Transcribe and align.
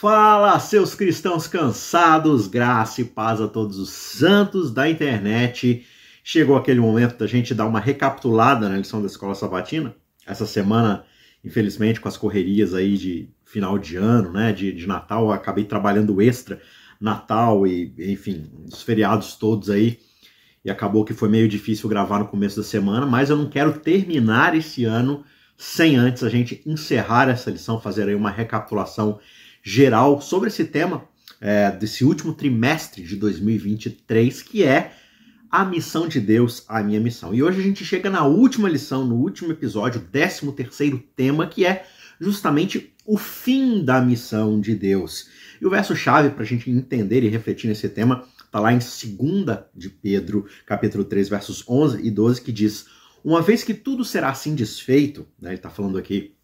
Fala, 0.00 0.58
seus 0.58 0.94
cristãos 0.94 1.46
cansados, 1.46 2.46
graça 2.46 3.02
e 3.02 3.04
paz 3.04 3.38
a 3.38 3.46
todos 3.46 3.78
os 3.78 3.90
santos 3.90 4.70
da 4.70 4.88
internet. 4.88 5.84
Chegou 6.24 6.56
aquele 6.56 6.80
momento 6.80 7.18
da 7.18 7.26
gente 7.26 7.54
dar 7.54 7.66
uma 7.66 7.80
recapitulada 7.80 8.66
na 8.66 8.78
lição 8.78 9.02
da 9.02 9.06
escola 9.06 9.34
sabatina. 9.34 9.94
Essa 10.26 10.46
semana, 10.46 11.04
infelizmente, 11.44 12.00
com 12.00 12.08
as 12.08 12.16
correrias 12.16 12.72
aí 12.72 12.96
de 12.96 13.28
final 13.44 13.78
de 13.78 13.96
ano, 13.96 14.32
né, 14.32 14.54
de, 14.54 14.72
de 14.72 14.86
Natal, 14.86 15.24
eu 15.24 15.32
acabei 15.32 15.64
trabalhando 15.64 16.22
extra 16.22 16.62
Natal 16.98 17.66
e, 17.66 17.92
enfim, 17.98 18.50
os 18.72 18.82
feriados 18.82 19.34
todos 19.34 19.68
aí. 19.68 19.98
E 20.64 20.70
acabou 20.70 21.04
que 21.04 21.12
foi 21.12 21.28
meio 21.28 21.46
difícil 21.46 21.90
gravar 21.90 22.20
no 22.20 22.28
começo 22.28 22.56
da 22.56 22.62
semana, 22.62 23.04
mas 23.04 23.28
eu 23.28 23.36
não 23.36 23.50
quero 23.50 23.78
terminar 23.78 24.56
esse 24.56 24.82
ano 24.86 25.22
sem 25.58 25.96
antes 25.96 26.22
a 26.22 26.30
gente 26.30 26.62
encerrar 26.64 27.28
essa 27.28 27.50
lição, 27.50 27.78
fazer 27.78 28.08
aí 28.08 28.14
uma 28.14 28.30
recapitulação 28.30 29.20
geral 29.62 30.20
sobre 30.20 30.48
esse 30.48 30.64
tema 30.64 31.04
é, 31.40 31.70
desse 31.70 32.04
último 32.04 32.34
trimestre 32.34 33.02
de 33.02 33.16
2023, 33.16 34.42
que 34.42 34.62
é 34.62 34.92
a 35.50 35.64
missão 35.64 36.06
de 36.06 36.20
Deus, 36.20 36.64
a 36.68 36.82
minha 36.82 37.00
missão. 37.00 37.34
E 37.34 37.42
hoje 37.42 37.60
a 37.60 37.62
gente 37.62 37.84
chega 37.84 38.08
na 38.08 38.24
última 38.24 38.68
lição, 38.68 39.04
no 39.04 39.16
último 39.16 39.50
episódio, 39.50 40.00
13 40.00 40.52
terceiro 40.52 41.02
tema, 41.16 41.46
que 41.46 41.64
é 41.64 41.84
justamente 42.20 42.92
o 43.04 43.16
fim 43.16 43.84
da 43.84 44.00
missão 44.00 44.60
de 44.60 44.74
Deus. 44.74 45.28
E 45.60 45.66
o 45.66 45.70
verso-chave 45.70 46.30
para 46.30 46.44
a 46.44 46.46
gente 46.46 46.70
entender 46.70 47.24
e 47.24 47.28
refletir 47.28 47.66
nesse 47.66 47.88
tema 47.88 48.24
está 48.44 48.60
lá 48.60 48.72
em 48.72 48.78
2 48.78 49.58
de 49.74 49.88
Pedro, 49.88 50.46
capítulo 50.66 51.04
3, 51.04 51.28
versos 51.28 51.64
11 51.68 52.06
e 52.06 52.10
12, 52.10 52.42
que 52.42 52.52
diz: 52.52 52.86
Uma 53.24 53.42
vez 53.42 53.64
que 53.64 53.74
tudo 53.74 54.04
será 54.04 54.30
assim 54.30 54.54
desfeito, 54.54 55.26
né, 55.40 55.50
ele 55.50 55.56
está 55.56 55.70
falando 55.70 55.98
aqui 55.98 56.36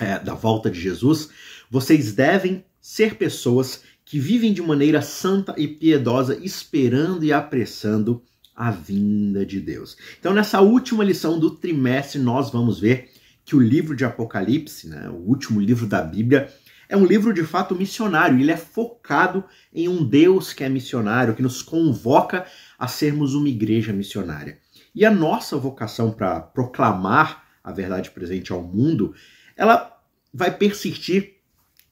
é, 0.00 0.18
da 0.18 0.34
volta 0.34 0.70
de 0.70 0.80
Jesus, 0.80 1.28
vocês 1.70 2.12
devem 2.12 2.64
ser 2.80 3.16
pessoas 3.16 3.82
que 4.04 4.18
vivem 4.18 4.52
de 4.52 4.60
maneira 4.60 5.00
santa 5.00 5.54
e 5.56 5.66
piedosa, 5.66 6.38
esperando 6.42 7.24
e 7.24 7.32
apressando 7.32 8.22
a 8.54 8.70
vinda 8.70 9.46
de 9.46 9.60
Deus. 9.60 9.96
Então, 10.18 10.34
nessa 10.34 10.60
última 10.60 11.02
lição 11.02 11.38
do 11.38 11.50
trimestre, 11.50 12.20
nós 12.20 12.50
vamos 12.50 12.78
ver 12.78 13.10
que 13.44 13.56
o 13.56 13.60
livro 13.60 13.96
de 13.96 14.04
Apocalipse, 14.04 14.88
né, 14.88 15.08
o 15.08 15.28
último 15.28 15.60
livro 15.60 15.86
da 15.86 16.02
Bíblia, 16.02 16.52
é 16.88 16.96
um 16.96 17.06
livro 17.06 17.32
de 17.32 17.42
fato 17.42 17.74
missionário. 17.74 18.38
Ele 18.38 18.52
é 18.52 18.56
focado 18.56 19.44
em 19.72 19.88
um 19.88 20.04
Deus 20.04 20.52
que 20.52 20.62
é 20.62 20.68
missionário, 20.68 21.34
que 21.34 21.42
nos 21.42 21.62
convoca 21.62 22.44
a 22.78 22.86
sermos 22.86 23.34
uma 23.34 23.48
igreja 23.48 23.92
missionária. 23.92 24.58
E 24.94 25.06
a 25.06 25.10
nossa 25.10 25.56
vocação 25.56 26.12
para 26.12 26.38
proclamar 26.38 27.44
a 27.64 27.72
verdade 27.72 28.10
presente 28.10 28.52
ao 28.52 28.62
mundo, 28.62 29.14
ela 29.56 30.00
vai 30.32 30.56
persistir 30.56 31.42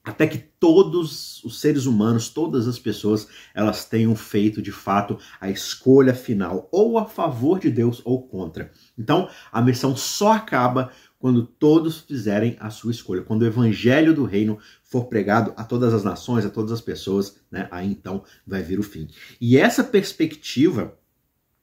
até 0.03 0.25
que 0.25 0.37
todos 0.37 1.43
os 1.43 1.59
seres 1.59 1.85
humanos, 1.85 2.29
todas 2.29 2.67
as 2.67 2.79
pessoas, 2.79 3.27
elas 3.53 3.85
tenham 3.85 4.15
feito 4.15 4.61
de 4.61 4.71
fato 4.71 5.19
a 5.39 5.49
escolha 5.49 6.13
final, 6.13 6.67
ou 6.71 6.97
a 6.97 7.05
favor 7.05 7.59
de 7.59 7.69
Deus 7.69 8.01
ou 8.03 8.27
contra. 8.27 8.71
Então, 8.97 9.29
a 9.51 9.61
missão 9.61 9.95
só 9.95 10.33
acaba 10.33 10.91
quando 11.19 11.45
todos 11.45 11.99
fizerem 11.99 12.57
a 12.59 12.71
sua 12.71 12.89
escolha, 12.89 13.21
quando 13.21 13.43
o 13.43 13.45
evangelho 13.45 14.11
do 14.11 14.25
reino 14.25 14.57
for 14.83 15.05
pregado 15.05 15.53
a 15.55 15.63
todas 15.63 15.93
as 15.93 16.03
nações, 16.03 16.45
a 16.45 16.49
todas 16.49 16.71
as 16.71 16.81
pessoas, 16.81 17.39
né? 17.51 17.67
Aí 17.69 17.87
então 17.87 18.23
vai 18.45 18.63
vir 18.63 18.79
o 18.79 18.83
fim. 18.83 19.07
E 19.39 19.55
essa 19.55 19.83
perspectiva, 19.83 20.97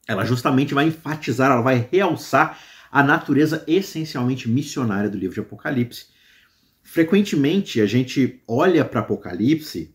ela 0.07 0.25
justamente 0.25 0.75
vai 0.75 0.87
enfatizar, 0.87 1.51
ela 1.51 1.61
vai 1.61 1.89
realçar 1.91 2.57
a 2.91 3.03
natureza 3.03 3.65
essencialmente 3.67 4.49
missionária 4.49 5.11
do 5.11 5.19
livro 5.19 5.35
de 5.35 5.41
Apocalipse 5.41 6.07
Frequentemente 6.91 7.83
a 7.83 7.87
gente 7.87 8.41
olha 8.49 8.83
para 8.83 9.01
Apocalipse 9.01 9.95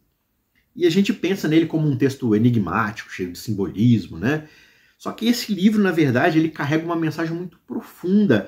e 0.76 0.86
a 0.86 0.92
gente 0.92 1.12
pensa 1.12 1.48
nele 1.48 1.66
como 1.66 1.88
um 1.88 1.98
texto 1.98 2.36
enigmático, 2.36 3.10
cheio 3.10 3.32
de 3.32 3.40
simbolismo, 3.40 4.20
né? 4.20 4.48
Só 4.96 5.12
que 5.12 5.26
esse 5.26 5.52
livro, 5.56 5.82
na 5.82 5.92
verdade, 5.92 6.38
ele 6.38 6.50
carrega 6.50 6.86
uma 6.86 6.96
mensagem 6.96 7.36
muito 7.36 7.58
profunda 7.66 8.48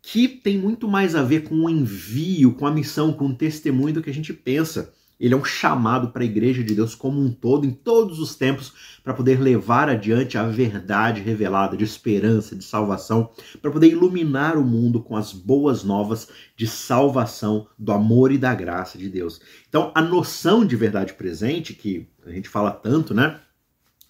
que 0.00 0.28
tem 0.28 0.56
muito 0.56 0.86
mais 0.86 1.16
a 1.16 1.24
ver 1.24 1.42
com 1.42 1.56
o 1.56 1.68
envio, 1.68 2.54
com 2.54 2.64
a 2.64 2.70
missão, 2.70 3.12
com 3.12 3.26
o 3.26 3.34
testemunho 3.34 3.94
do 3.94 4.02
que 4.02 4.10
a 4.10 4.14
gente 4.14 4.32
pensa. 4.32 4.94
Ele 5.20 5.34
é 5.34 5.36
um 5.36 5.44
chamado 5.44 6.08
para 6.08 6.22
a 6.22 6.24
igreja 6.24 6.64
de 6.64 6.74
Deus 6.74 6.94
como 6.94 7.20
um 7.20 7.30
todo, 7.30 7.66
em 7.66 7.70
todos 7.70 8.18
os 8.18 8.34
tempos, 8.34 8.72
para 9.04 9.12
poder 9.12 9.38
levar 9.38 9.90
adiante 9.90 10.38
a 10.38 10.44
verdade 10.44 11.20
revelada 11.20 11.76
de 11.76 11.84
esperança, 11.84 12.56
de 12.56 12.64
salvação, 12.64 13.30
para 13.60 13.70
poder 13.70 13.88
iluminar 13.88 14.56
o 14.56 14.64
mundo 14.64 15.02
com 15.02 15.14
as 15.14 15.32
boas 15.34 15.84
novas 15.84 16.28
de 16.56 16.66
salvação, 16.66 17.68
do 17.78 17.92
amor 17.92 18.32
e 18.32 18.38
da 18.38 18.54
graça 18.54 18.96
de 18.96 19.10
Deus. 19.10 19.42
Então, 19.68 19.92
a 19.94 20.00
noção 20.00 20.64
de 20.64 20.74
verdade 20.74 21.12
presente, 21.12 21.74
que 21.74 22.08
a 22.24 22.30
gente 22.30 22.48
fala 22.48 22.70
tanto, 22.70 23.12
né? 23.12 23.38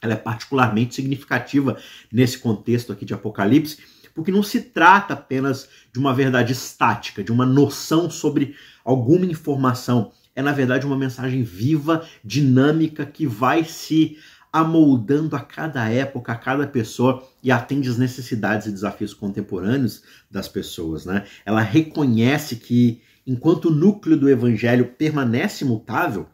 Ela 0.01 0.15
é 0.15 0.17
particularmente 0.17 0.95
significativa 0.95 1.77
nesse 2.11 2.39
contexto 2.39 2.93
aqui 2.93 3.05
de 3.05 3.13
Apocalipse, 3.13 3.79
porque 4.15 4.31
não 4.31 4.43
se 4.43 4.61
trata 4.61 5.15
apenas 5.15 5.69
de 5.93 5.99
uma 5.99 6.15
verdade 6.15 6.53
estática, 6.53 7.23
de 7.23 7.33
uma 7.33 7.45
noção 7.45 8.09
sobre 8.09 8.55
alguma 8.85 9.27
informação 9.27 10.13
é 10.41 10.43
na 10.43 10.53
verdade 10.53 10.87
uma 10.87 10.97
mensagem 10.97 11.43
viva, 11.43 12.05
dinâmica, 12.25 13.07
que 13.07 13.27
vai 13.27 13.65
se 13.65 14.19
amoldando 14.53 15.37
a 15.37 15.41
cada 15.41 15.89
época, 15.89 16.33
a 16.33 16.37
cada 16.37 16.67
pessoa 16.67 17.23
e 17.43 17.53
atende 17.53 17.89
às 17.89 17.97
necessidades 17.97 18.67
e 18.67 18.73
desafios 18.73 19.15
contemporâneos 19.15 20.03
das 20.31 20.49
pessoas. 20.49 21.07
Né? 21.07 21.25
Ela 21.45 21.61
reconhece 21.61 22.57
que 22.57 23.01
enquanto 23.27 23.67
o 23.67 23.71
núcleo 23.71 24.17
do 24.17 24.29
evangelho 24.29 24.87
permanece 24.99 25.65
imutável, 25.65 26.27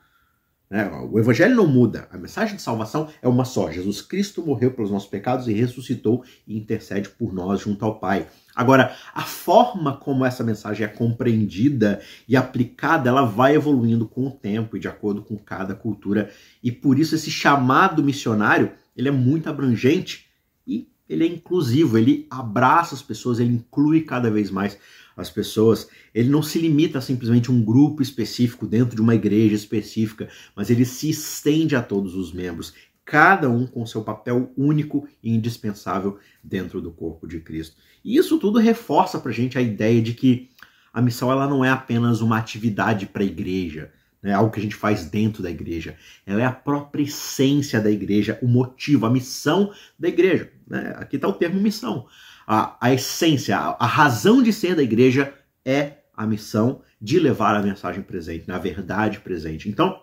né? 0.69 0.91
O 1.13 1.17
evangelho 1.19 1.55
não 1.55 1.67
muda, 1.67 2.09
a 2.11 2.19
mensagem 2.19 2.57
de 2.57 2.63
salvação 2.63 3.09
é 3.23 3.29
uma 3.29 3.45
só: 3.45 3.71
Jesus 3.71 4.03
Cristo 4.03 4.45
morreu 4.45 4.73
pelos 4.73 4.91
nossos 4.91 5.09
pecados 5.09 5.47
e 5.47 5.53
ressuscitou 5.53 6.25
e 6.45 6.59
intercede 6.59 7.09
por 7.09 7.33
nós 7.33 7.61
junto 7.61 7.85
ao 7.85 8.01
Pai. 8.01 8.27
Agora, 8.57 8.97
a 9.15 9.21
forma 9.21 9.95
como 9.95 10.25
essa 10.25 10.43
mensagem 10.43 10.87
é 10.87 10.89
compreendida 10.89 12.01
e 12.27 12.35
aplicada, 12.35 13.11
ela 13.11 13.27
vai 13.27 13.55
evoluindo 13.55 14.09
com 14.09 14.27
o 14.27 14.31
tempo 14.31 14.79
e 14.79 14.81
de 14.81 14.89
acordo 14.89 15.21
com 15.21 15.37
cada 15.37 15.75
cultura. 15.75 16.31
E 16.63 16.73
por 16.73 16.99
isso 16.99 17.15
esse 17.15 17.31
chamado 17.31 18.03
missionário, 18.03 18.73
ele 18.97 19.09
é 19.09 19.13
muito 19.13 19.51
abrangente 19.51 20.25
e 20.67 20.89
ele 21.07 21.25
é 21.25 21.27
inclusivo, 21.27 21.99
ele 21.99 22.27
abraça 22.31 22.95
as 22.95 23.03
pessoas, 23.03 23.39
ele 23.39 23.53
inclui 23.53 24.01
cada 24.01 24.31
vez 24.31 24.51
mais 24.51 24.79
as 25.17 25.31
pessoas. 25.31 25.89
Ele 26.15 26.29
não 26.29 26.43
se 26.43 26.59
limita 26.59 26.99
a 26.99 27.03
simplesmente 27.03 27.51
um 27.51 27.63
grupo 27.63 28.03
específico 28.03 28.67
dentro 28.67 28.97
de 28.97 29.03
uma 29.03 29.15
igreja 29.15 29.55
específica, 29.55 30.29
mas 30.55 30.71
ele 30.71 30.85
se 30.85 31.09
estende 31.09 31.75
a 31.75 31.83
todos 31.83 32.15
os 32.15 32.33
membros 32.33 32.75
cada 33.07 33.49
um 33.49 33.69
com 33.69 33.87
seu 33.87 34.03
papel 34.03 34.53
único 34.59 35.09
e 35.23 35.33
indispensável 35.33 36.19
dentro 36.43 36.83
do 36.83 36.91
corpo 36.91 37.27
de 37.27 37.39
Cristo. 37.39 37.77
E 38.05 38.17
isso 38.17 38.37
tudo 38.39 38.59
reforça 38.59 39.21
para 39.21 39.31
a 39.31 39.35
gente 39.35 39.57
a 39.57 39.63
ideia 39.63 40.03
de 40.03 40.13
que 40.13 40.51
a 40.93 41.01
missão 41.01 41.31
ela 41.31 41.47
não 41.47 41.65
é 41.65 41.71
apenas 41.71 42.21
uma 42.21 42.37
atividade 42.37 43.07
para 43.07 43.23
a 43.23 43.27
igreja, 43.27 43.93
né, 44.21 44.33
algo 44.33 44.51
que 44.51 44.59
a 44.59 44.63
gente 44.63 44.75
faz 44.75 45.07
dentro 45.07 45.41
da 45.43 45.51
igreja. 45.51 45.97
Ela 46.27 46.43
é 46.43 46.45
a 46.45 46.53
própria 46.53 47.05
essência 47.05 47.81
da 47.81 47.91
igreja, 47.91 48.39
o 48.43 48.49
motivo, 48.49 49.07
a 49.07 49.11
missão 49.11 49.73
da 49.97 50.09
igreja. 50.09 50.51
Né? 50.67 50.95
Aqui 50.97 51.15
está 51.17 51.29
o 51.29 51.33
termo 51.33 51.61
missão. 51.61 52.07
A, 52.45 52.77
a 52.81 52.93
essência, 52.93 53.57
a, 53.57 53.77
a 53.79 53.87
razão 53.87 54.43
de 54.43 54.53
ser 54.53 54.75
da 54.75 54.83
igreja 54.83 55.33
é 55.65 55.99
a 56.17 56.27
missão 56.27 56.83
de 57.01 57.21
levar 57.21 57.55
a 57.55 57.63
mensagem 57.63 58.03
presente, 58.03 58.49
na 58.49 58.59
verdade 58.59 59.21
presente. 59.21 59.69
Então, 59.69 60.03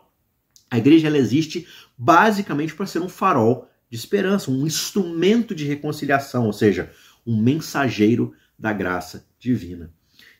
a 0.74 0.78
igreja 0.80 1.06
ela 1.06 1.20
existe 1.20 1.68
basicamente 1.96 2.74
para 2.74 2.88
ser 2.88 2.98
um 2.98 3.08
farol 3.08 3.70
de 3.92 3.96
esperança, 3.96 4.50
um 4.50 4.66
instrumento 4.66 5.54
de 5.54 5.66
reconciliação, 5.66 6.48
ou 6.48 6.52
seja, 6.52 6.92
um 7.28 7.40
mensageiro 7.40 8.34
da 8.58 8.74
graça 8.74 9.24
divina. 9.38 9.94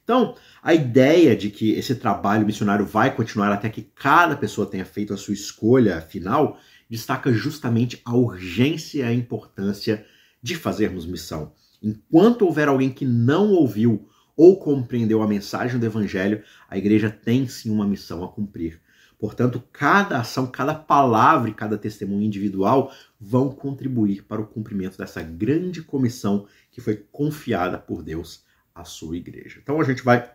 Então, 0.04 0.36
a 0.64 0.74
ideia 0.74 1.36
de 1.36 1.52
que 1.52 1.74
esse 1.74 1.94
trabalho 1.94 2.48
missionário 2.48 2.84
vai 2.84 3.16
continuar 3.16 3.52
até 3.52 3.70
que 3.70 3.84
cada 3.84 4.36
pessoa 4.36 4.66
tenha 4.66 4.86
feito 4.86 5.14
a 5.14 5.18
sua 5.18 5.36
escolha 5.36 6.02
final 6.02 6.58
destaca 6.90 7.32
justamente 7.32 8.02
a 8.04 8.16
urgência 8.16 9.02
e 9.02 9.04
a 9.04 9.14
importância 9.14 10.04
de 10.42 10.56
fazermos 10.56 11.06
missão. 11.06 11.54
Enquanto 11.80 12.42
houver 12.42 12.68
alguém 12.68 12.90
que 12.90 13.06
não 13.06 13.52
ouviu 13.52 14.10
ou 14.36 14.60
compreendeu 14.60 15.22
a 15.22 15.28
mensagem 15.28 15.80
do 15.80 15.86
evangelho, 15.86 16.44
a 16.70 16.78
igreja 16.78 17.10
tem 17.10 17.48
sim 17.48 17.70
uma 17.70 17.86
missão 17.86 18.24
a 18.24 18.28
cumprir. 18.28 18.82
Portanto, 19.20 19.64
cada 19.72 20.20
ação, 20.20 20.48
cada 20.48 20.76
palavra 20.76 21.50
e 21.50 21.54
cada 21.54 21.78
testemunho 21.78 22.24
individual 22.24 22.92
vão 23.20 23.50
contribuir 23.50 24.24
para 24.24 24.42
o 24.42 24.46
cumprimento 24.46 24.98
dessa 24.98 25.22
grande 25.22 25.82
comissão 25.82 26.46
que 26.70 26.82
foi 26.82 27.06
confiada 27.12 27.78
por 27.78 28.04
Deus 28.04 28.44
à 28.76 28.84
sua 28.84 29.16
igreja. 29.16 29.60
Então 29.62 29.80
a 29.80 29.84
gente 29.84 30.04
vai 30.04 30.30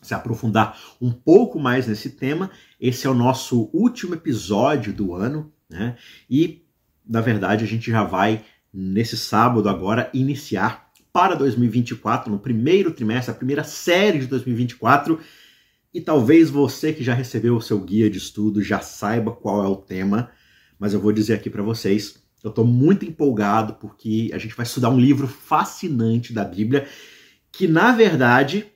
se 0.00 0.14
aprofundar 0.14 0.78
um 1.00 1.10
pouco 1.10 1.58
mais 1.58 1.86
nesse 1.86 2.10
tema. 2.10 2.50
Esse 2.80 3.06
é 3.06 3.10
o 3.10 3.14
nosso 3.14 3.68
último 3.72 4.14
episódio 4.14 4.92
do 4.92 5.14
ano, 5.14 5.52
né? 5.68 5.96
E 6.28 6.64
na 7.04 7.20
verdade 7.20 7.64
a 7.64 7.66
gente 7.66 7.90
já 7.90 8.04
vai 8.04 8.44
nesse 8.72 9.16
sábado 9.16 9.68
agora 9.68 10.10
iniciar 10.14 10.89
para 11.12 11.34
2024, 11.34 12.30
no 12.30 12.38
primeiro 12.38 12.92
trimestre, 12.92 13.32
a 13.32 13.36
primeira 13.36 13.64
série 13.64 14.20
de 14.20 14.26
2024 14.26 15.18
E 15.92 16.00
talvez 16.00 16.50
você 16.50 16.92
que 16.92 17.02
já 17.02 17.14
recebeu 17.14 17.56
o 17.56 17.62
seu 17.62 17.80
guia 17.80 18.08
de 18.08 18.18
estudo 18.18 18.62
já 18.62 18.80
saiba 18.80 19.32
qual 19.32 19.64
é 19.64 19.68
o 19.68 19.76
tema, 19.76 20.30
mas 20.78 20.94
eu 20.94 21.00
vou 21.00 21.12
dizer 21.12 21.34
aqui 21.34 21.50
para 21.50 21.62
vocês. 21.62 22.22
Eu 22.42 22.50
estou 22.50 22.64
muito 22.64 23.04
empolgado 23.04 23.74
porque 23.74 24.30
a 24.32 24.38
gente 24.38 24.54
vai 24.54 24.64
estudar 24.64 24.88
um 24.90 24.98
livro 24.98 25.26
fascinante 25.26 26.32
da 26.32 26.44
Bíblia 26.44 26.86
que, 27.52 27.66
na 27.66 27.92
verdade, 27.92 28.66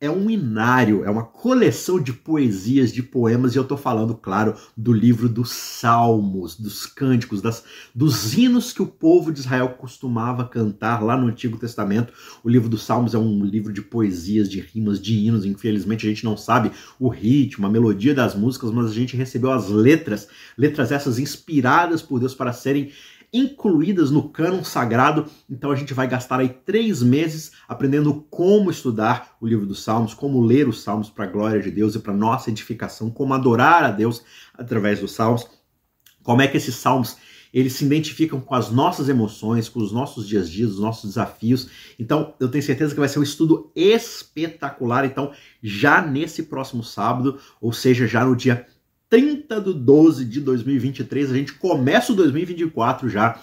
é 0.00 0.10
um 0.10 0.30
inário, 0.30 1.04
é 1.04 1.10
uma 1.10 1.24
coleção 1.24 2.00
de 2.00 2.10
poesias, 2.10 2.90
de 2.90 3.02
poemas, 3.02 3.54
e 3.54 3.58
eu 3.58 3.62
estou 3.62 3.76
falando, 3.76 4.14
claro, 4.14 4.54
do 4.74 4.94
livro 4.94 5.28
dos 5.28 5.50
Salmos, 5.50 6.58
dos 6.58 6.86
cânticos, 6.86 7.42
das, 7.42 7.62
dos 7.94 8.32
hinos 8.32 8.72
que 8.72 8.80
o 8.80 8.86
povo 8.86 9.30
de 9.30 9.40
Israel 9.40 9.68
costumava 9.78 10.48
cantar 10.48 11.02
lá 11.02 11.18
no 11.18 11.26
Antigo 11.26 11.58
Testamento. 11.58 12.14
O 12.42 12.48
livro 12.48 12.66
dos 12.66 12.82
Salmos 12.82 13.14
é 13.14 13.18
um 13.18 13.44
livro 13.44 13.74
de 13.74 13.82
poesias, 13.82 14.48
de 14.48 14.60
rimas, 14.60 14.98
de 14.98 15.18
hinos. 15.18 15.44
Infelizmente 15.44 16.06
a 16.06 16.08
gente 16.08 16.24
não 16.24 16.36
sabe 16.36 16.72
o 16.98 17.08
ritmo, 17.08 17.66
a 17.66 17.70
melodia 17.70 18.14
das 18.14 18.34
músicas, 18.34 18.70
mas 18.70 18.86
a 18.86 18.94
gente 18.94 19.18
recebeu 19.18 19.52
as 19.52 19.68
letras, 19.68 20.28
letras 20.56 20.90
essas 20.90 21.18
inspiradas 21.18 22.00
por 22.00 22.18
Deus 22.18 22.34
para 22.34 22.54
serem 22.54 22.90
incluídas 23.32 24.10
no 24.10 24.28
cânon 24.28 24.64
sagrado. 24.64 25.26
Então 25.48 25.70
a 25.70 25.76
gente 25.76 25.94
vai 25.94 26.06
gastar 26.06 26.40
aí 26.40 26.48
três 26.48 27.02
meses 27.02 27.52
aprendendo 27.68 28.26
como 28.30 28.70
estudar 28.70 29.36
o 29.40 29.46
livro 29.46 29.66
dos 29.66 29.82
Salmos, 29.82 30.14
como 30.14 30.40
ler 30.40 30.68
os 30.68 30.82
Salmos 30.82 31.10
para 31.10 31.24
a 31.24 31.28
glória 31.28 31.60
de 31.60 31.70
Deus 31.70 31.94
e 31.94 31.98
para 31.98 32.12
nossa 32.12 32.50
edificação, 32.50 33.10
como 33.10 33.34
adorar 33.34 33.84
a 33.84 33.90
Deus 33.90 34.22
através 34.54 35.00
dos 35.00 35.12
Salmos, 35.12 35.46
como 36.22 36.42
é 36.42 36.48
que 36.48 36.56
esses 36.56 36.74
Salmos 36.74 37.16
eles 37.52 37.72
se 37.72 37.84
identificam 37.84 38.40
com 38.40 38.54
as 38.54 38.70
nossas 38.70 39.08
emoções, 39.08 39.68
com 39.68 39.80
os 39.80 39.92
nossos 39.92 40.26
dias 40.26 40.46
a 40.46 40.50
dias, 40.50 40.70
os 40.72 40.80
nossos 40.80 41.10
desafios. 41.10 41.68
Então, 41.98 42.34
eu 42.38 42.48
tenho 42.48 42.62
certeza 42.62 42.94
que 42.94 43.00
vai 43.00 43.08
ser 43.08 43.18
um 43.18 43.24
estudo 43.24 43.72
espetacular. 43.74 45.04
Então, 45.04 45.32
já 45.60 46.00
nesse 46.00 46.44
próximo 46.44 46.84
sábado, 46.84 47.40
ou 47.60 47.72
seja, 47.72 48.06
já 48.06 48.24
no 48.24 48.36
dia 48.36 48.66
30 49.10 49.60
de 49.60 49.74
12 49.74 50.24
de 50.24 50.40
2023. 50.40 51.32
A 51.32 51.34
gente 51.34 51.54
começa 51.54 52.12
o 52.12 52.16
2024 52.16 53.08
já 53.08 53.40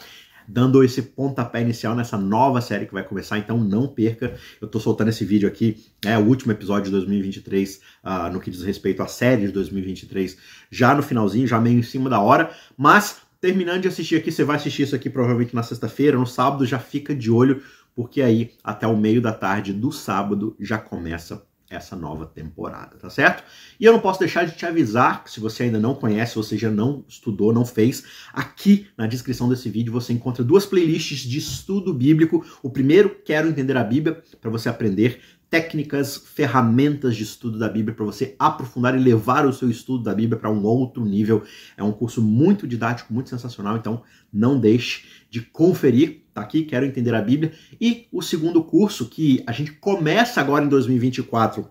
dando 0.48 0.82
esse 0.82 1.02
pontapé 1.02 1.62
inicial 1.62 1.94
nessa 1.94 2.18
nova 2.18 2.62
série 2.62 2.86
que 2.86 2.94
vai 2.94 3.04
começar, 3.04 3.38
então 3.38 3.58
não 3.58 3.86
perca. 3.86 4.36
Eu 4.62 4.68
tô 4.70 4.80
soltando 4.80 5.10
esse 5.10 5.26
vídeo 5.26 5.46
aqui, 5.46 5.86
é 6.06 6.18
o 6.18 6.22
último 6.22 6.54
episódio 6.54 6.86
de 6.86 6.92
2023, 6.92 7.76
uh, 7.76 7.80
ah, 8.02 8.30
no 8.30 8.40
que 8.40 8.50
diz 8.50 8.64
respeito 8.64 9.04
à 9.04 9.08
série 9.08 9.48
de 9.48 9.52
2023, 9.52 10.38
já 10.72 10.96
no 10.96 11.04
finalzinho, 11.04 11.46
já 11.46 11.60
meio 11.60 11.80
em 11.80 11.84
cima 11.84 12.10
da 12.10 12.22
hora, 12.22 12.50
mas 12.78 13.18
terminando 13.42 13.82
de 13.82 13.90
assistir 13.90 14.16
aqui, 14.16 14.32
você 14.32 14.46
vai 14.46 14.56
assistir 14.56 14.84
isso 14.84 14.96
aqui 14.96 15.10
provavelmente 15.10 15.54
na 15.54 15.64
sexta-feira, 15.64 16.18
no 16.18 16.26
sábado 16.26 16.66
já 16.66 16.80
fica 16.80 17.14
de 17.14 17.30
olho, 17.30 17.62
porque 17.94 18.22
aí 18.22 18.54
até 18.64 18.88
o 18.88 18.96
meio 18.96 19.22
da 19.22 19.34
tarde 19.34 19.74
do 19.74 19.92
sábado 19.92 20.56
já 20.62 20.78
começa 20.78 21.46
essa 21.70 21.96
nova 21.96 22.26
temporada, 22.26 22.96
tá 22.98 23.10
certo? 23.10 23.44
E 23.80 23.86
eu 23.86 23.92
não 23.92 24.00
posso 24.00 24.20
deixar 24.20 24.46
de 24.46 24.56
te 24.56 24.66
avisar 24.66 25.24
que 25.24 25.32
se 25.32 25.40
você 25.40 25.64
ainda 25.64 25.80
não 25.80 25.94
conhece, 25.94 26.36
você 26.36 26.58
já 26.58 26.72
não 26.72 27.04
estudou, 27.08 27.52
não 27.54 27.66
fez, 27.66 28.04
aqui 28.34 28.88
na 28.98 29.06
descrição 29.06 29.50
desse 29.50 29.70
vídeo 29.70 29.92
você 29.92 30.14
encontra 30.14 30.44
duas 30.44 30.66
playlists 30.66 31.20
de 31.20 31.38
estudo 31.38 31.94
bíblico. 31.94 32.46
O 32.64 32.70
primeiro, 32.70 33.10
Quero 33.24 33.50
Entender 33.50 33.76
a 33.76 33.84
Bíblia, 33.84 34.22
para 34.40 34.50
você 34.50 34.70
aprender 34.70 35.22
técnicas, 35.50 36.18
ferramentas 36.18 37.16
de 37.16 37.24
estudo 37.24 37.58
da 37.58 37.70
Bíblia 37.70 37.96
para 37.96 38.06
você 38.06 38.36
aprofundar 38.38 38.96
e 38.96 39.00
levar 39.00 39.46
o 39.46 39.54
seu 39.54 39.70
estudo 39.70 40.04
da 40.04 40.14
Bíblia 40.14 40.38
para 40.38 40.52
um 40.52 40.64
outro 40.64 41.06
nível. 41.06 41.44
É 41.78 41.84
um 41.84 41.92
curso 41.92 42.22
muito 42.22 42.68
didático, 42.68 43.14
muito 43.14 43.30
sensacional, 43.30 43.78
então 43.78 44.04
não 44.32 44.60
deixe 44.60 45.06
de 45.30 45.42
conferir, 45.42 46.24
tá 46.38 46.42
aqui, 46.42 46.64
quero 46.64 46.86
entender 46.86 47.14
a 47.16 47.22
Bíblia. 47.22 47.52
E 47.82 48.08
o 48.12 48.22
segundo 48.22 48.64
curso 48.64 49.10
que 49.10 49.44
a 49.48 49.52
gente 49.52 49.72
começa 49.74 50.40
agora 50.40 50.64
em 50.64 50.70
2024, 50.70 51.68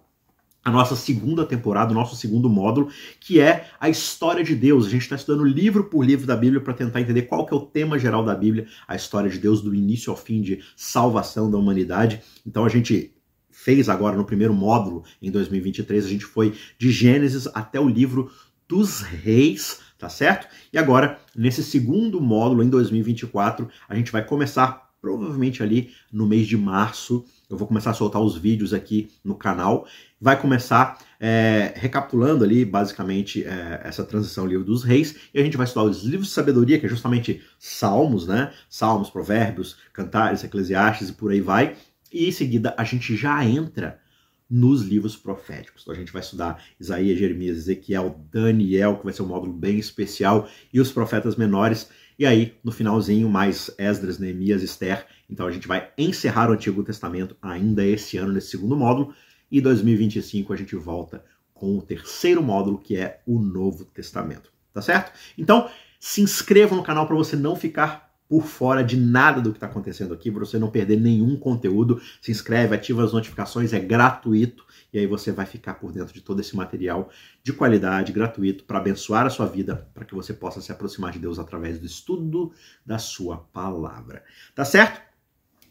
a 0.65 0.71
nossa 0.71 0.97
segunda 0.97 1.47
temporada, 1.47 1.93
o 1.93 1.95
nosso 1.95 2.17
segundo 2.17 2.51
módulo, 2.51 2.89
que 3.21 3.41
é 3.41 3.69
a 3.79 3.89
história 3.89 4.43
de 4.43 4.57
Deus. 4.57 4.87
A 4.87 4.91
gente 4.91 5.03
está 5.03 5.15
estudando 5.15 5.45
livro 5.45 5.85
por 5.85 6.05
livro 6.05 6.27
da 6.27 6.37
Bíblia 6.37 6.61
para 6.61 6.75
tentar 6.75 7.01
entender 7.01 7.23
qual 7.23 7.47
que 7.47 7.55
é 7.55 7.57
o 7.57 7.61
tema 7.61 7.97
geral 7.99 8.25
da 8.25 8.35
Bíblia, 8.35 8.67
a 8.89 8.97
história 8.97 9.31
de 9.31 9.39
Deus 9.39 9.63
do 9.63 9.73
início 9.73 10.11
ao 10.11 10.17
fim 10.17 10.43
de 10.43 10.61
salvação 10.75 11.49
da 11.49 11.57
humanidade. 11.57 12.21
Então 12.45 12.65
a 12.65 12.69
gente 12.69 13.13
fez 13.53 13.89
agora 13.89 14.17
no 14.17 14.25
primeiro 14.25 14.53
módulo, 14.53 15.05
em 15.23 15.31
2023, 15.31 16.05
a 16.05 16.09
gente 16.09 16.25
foi 16.25 16.55
de 16.79 16.91
Gênesis 16.91 17.49
até 17.55 17.81
o 17.81 17.89
livro 17.89 18.31
dos 18.69 19.01
reis, 19.01 19.86
tá 19.99 20.09
certo? 20.09 20.47
E 20.73 20.79
agora, 20.79 21.19
nesse 21.35 21.63
segundo 21.63 22.21
módulo, 22.21 22.63
em 22.63 22.69
2024, 22.69 23.69
a 23.89 23.95
gente 23.95 24.13
vai 24.13 24.25
começar 24.25 24.87
provavelmente 25.01 25.63
ali 25.63 25.91
no 26.13 26.27
mês 26.27 26.47
de 26.49 26.57
março. 26.57 27.25
Eu 27.49 27.57
vou 27.57 27.69
começar 27.69 27.91
a 27.91 27.95
soltar 27.95 28.21
os 28.21 28.37
vídeos 28.37 28.75
aqui 28.75 29.09
no 29.23 29.37
canal. 29.37 29.87
Vai 30.21 30.41
começar 30.41 30.99
é, 31.21 31.73
recapitulando 31.77 32.43
ali, 32.43 32.65
basicamente, 32.65 33.45
é, 33.45 33.83
essa 33.85 34.05
transição 34.05 34.47
livro 34.47 34.65
dos 34.65 34.83
reis. 34.83 35.15
E 35.33 35.41
a 35.41 35.45
gente 35.45 35.57
vai 35.57 35.65
estudar 35.65 35.85
os 35.85 36.03
livros 36.03 36.29
de 36.29 36.35
sabedoria, 36.35 36.79
que 36.79 36.87
é 36.87 36.89
justamente 36.89 37.41
Salmos, 37.59 38.27
né? 38.27 38.53
Salmos, 38.69 39.09
Provérbios, 39.09 39.77
Cantares, 39.93 40.43
Eclesiastes 40.43 41.11
e 41.11 41.13
por 41.13 41.31
aí 41.31 41.41
vai. 41.41 41.77
E 42.13 42.27
em 42.27 42.33
seguida 42.33 42.75
a 42.77 42.83
gente 42.83 43.15
já 43.17 43.45
entra 43.45 44.01
nos 44.49 44.83
livros 44.83 45.17
proféticos. 45.17 45.83
Então 45.83 45.95
a 45.95 45.99
gente 45.99 46.13
vai 46.13 46.23
estudar 46.23 46.63
Isaías, 46.79 47.19
Jeremias, 47.19 47.57
Ezequiel, 47.57 48.25
Daniel, 48.31 48.97
que 48.97 49.05
vai 49.05 49.13
ser 49.13 49.23
um 49.23 49.27
módulo 49.27 49.53
bem 49.53 49.79
especial, 49.79 50.49
e 50.73 50.81
os 50.81 50.93
profetas 50.93 51.37
menores. 51.37 51.89
E 52.19 52.25
aí, 52.25 52.55
no 52.65 52.73
finalzinho, 52.73 53.29
mais 53.29 53.71
Esdras, 53.77 54.19
Neemias, 54.19 54.63
Esther. 54.63 55.07
Então 55.29 55.47
a 55.47 55.51
gente 55.51 55.69
vai 55.69 55.91
encerrar 55.99 56.49
o 56.51 56.53
Antigo 56.53 56.83
Testamento 56.83 57.37
ainda 57.43 57.85
esse 57.85 58.17
ano, 58.17 58.33
nesse 58.33 58.49
segundo 58.49 58.77
módulo. 58.77 59.15
E 59.51 59.61
2025 59.61 60.53
a 60.53 60.57
gente 60.57 60.75
volta 60.77 61.25
com 61.53 61.77
o 61.79 61.83
terceiro 61.83 62.43
módulo, 62.43 62.79
que 62.79 62.97
é 62.97 63.21
o 63.27 63.39
Novo 63.41 63.85
Testamento. 63.85 64.53
Tá 64.73 64.83
certo? 64.83 65.13
Então, 65.37 65.69
se 65.99 66.21
inscreva 66.21 66.77
no 66.77 66.83
canal 66.83 67.07
para 67.07 67.17
você 67.17 67.35
não 67.35 67.57
ficar 67.57 68.06
por 68.29 68.45
fora 68.45 68.83
de 68.83 68.97
nada 68.97 69.41
do 69.41 69.51
que 69.51 69.57
está 69.57 69.67
acontecendo 69.67 70.13
aqui, 70.13 70.31
para 70.31 70.45
você 70.45 70.59
não 70.59 70.71
perder 70.71 70.99
nenhum 70.99 71.37
conteúdo. 71.37 72.01
Se 72.21 72.31
inscreve, 72.31 72.75
ativa 72.75 73.05
as 73.05 73.13
notificações, 73.13 73.73
é 73.73 73.79
gratuito 73.79 74.67
e 74.93 74.99
aí 74.99 75.07
você 75.07 75.31
vai 75.31 75.45
ficar 75.45 75.75
por 75.75 75.93
dentro 75.93 76.15
de 76.15 76.21
todo 76.21 76.41
esse 76.41 76.57
material 76.57 77.11
de 77.43 77.53
qualidade, 77.53 78.13
gratuito, 78.13 78.65
para 78.65 78.79
abençoar 78.79 79.27
a 79.27 79.31
sua 79.31 79.47
vida, 79.47 79.87
para 79.93 80.05
que 80.05 80.15
você 80.15 80.33
possa 80.33 80.61
se 80.61 80.73
aproximar 80.73 81.13
de 81.13 81.19
Deus 81.19 81.39
através 81.39 81.79
do 81.79 81.85
estudo 81.87 82.53
da 82.85 82.99
sua 82.99 83.39
palavra. 83.53 84.25
Tá 84.55 84.65
certo? 84.65 85.03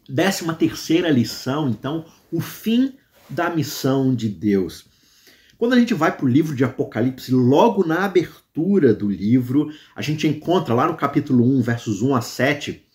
Décima 0.08 0.54
terceira 0.54 1.10
lição, 1.10 1.68
então, 1.68 2.06
o 2.32 2.40
fim 2.40 2.94
da 3.28 3.50
missão 3.50 4.14
de 4.14 4.30
Deus. 4.30 4.86
Quando 5.58 5.74
a 5.74 5.80
gente 5.80 5.96
vai 5.96 6.16
para 6.16 6.26
o 6.26 6.30
livro 6.30 6.56
de 6.56 6.64
Apocalipse, 6.64 7.34
logo 7.34 7.84
na 7.86 8.06
abertura 8.06 8.45
do 8.94 9.10
livro, 9.10 9.70
a 9.96 10.02
gente 10.02 10.28
encontra 10.28 10.74
lá 10.74 10.88
no 10.88 10.96
capítulo 10.96 11.46
1, 11.58 11.62
versos 11.62 12.02
1 12.02 12.16
a 12.16 12.22
7, 12.22 12.86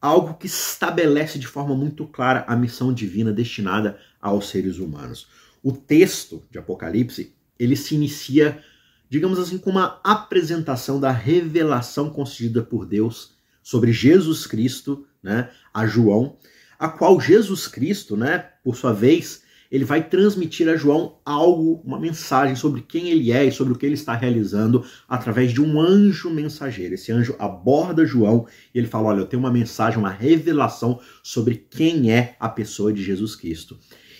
algo 0.00 0.34
que 0.34 0.46
estabelece 0.46 1.38
de 1.38 1.46
forma 1.46 1.74
muito 1.74 2.06
clara 2.06 2.44
a 2.46 2.56
missão 2.56 2.92
divina 2.92 3.32
destinada 3.32 3.98
aos 4.20 4.48
seres 4.48 4.78
humanos. 4.78 5.26
O 5.62 5.72
texto 5.72 6.42
de 6.50 6.58
Apocalipse, 6.58 7.34
ele 7.58 7.76
se 7.76 7.94
inicia, 7.94 8.62
digamos 9.08 9.38
assim, 9.38 9.58
com 9.58 9.70
uma 9.70 10.00
apresentação 10.02 10.98
da 10.98 11.10
revelação 11.10 12.08
concedida 12.08 12.62
por 12.62 12.86
Deus 12.86 13.34
sobre 13.62 13.92
Jesus 13.92 14.46
Cristo, 14.46 15.06
né, 15.22 15.50
a 15.74 15.86
João, 15.86 16.36
a 16.78 16.88
qual 16.88 17.20
Jesus 17.20 17.68
Cristo, 17.68 18.16
né, 18.16 18.46
por 18.64 18.76
sua 18.76 18.92
vez, 18.92 19.42
ele 19.70 19.84
vai 19.84 20.02
transmitir 20.02 20.68
a 20.68 20.76
João 20.76 21.18
algo, 21.24 21.80
uma 21.84 21.98
mensagem 21.98 22.56
sobre 22.56 22.80
quem 22.80 23.08
ele 23.08 23.30
é 23.30 23.44
e 23.44 23.52
sobre 23.52 23.72
o 23.72 23.76
que 23.76 23.86
ele 23.86 23.94
está 23.94 24.14
realizando 24.14 24.84
através 25.08 25.52
de 25.52 25.62
um 25.62 25.80
anjo 25.80 26.28
mensageiro. 26.28 26.94
Esse 26.94 27.12
anjo 27.12 27.36
aborda 27.38 28.04
João 28.04 28.46
e 28.74 28.78
ele 28.78 28.88
fala: 28.88 29.08
Olha, 29.08 29.20
eu 29.20 29.26
tenho 29.26 29.40
uma 29.40 29.52
mensagem, 29.52 29.98
uma 29.98 30.10
revelação 30.10 31.00
sobre 31.22 31.54
quem 31.70 32.10
é 32.10 32.36
a 32.40 32.48
pessoa 32.48 32.92
de 32.92 33.02
Jesus 33.02 33.36
Cristo. 33.36 33.78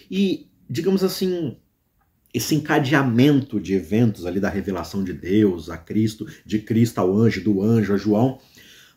E, 0.09 0.49
digamos 0.69 1.02
assim, 1.02 1.57
esse 2.33 2.54
encadeamento 2.54 3.61
de 3.61 3.75
eventos 3.75 4.26
ali 4.26 4.38
da 4.38 4.49
revelação 4.49 5.02
de 5.02 5.12
Deus 5.12 5.69
a 5.69 5.76
Cristo, 5.76 6.26
de 6.47 6.61
Cristo 6.61 6.99
ao 6.99 7.16
anjo, 7.16 7.42
do 7.42 7.61
anjo 7.61 7.92
a 7.92 7.97
João, 7.97 8.38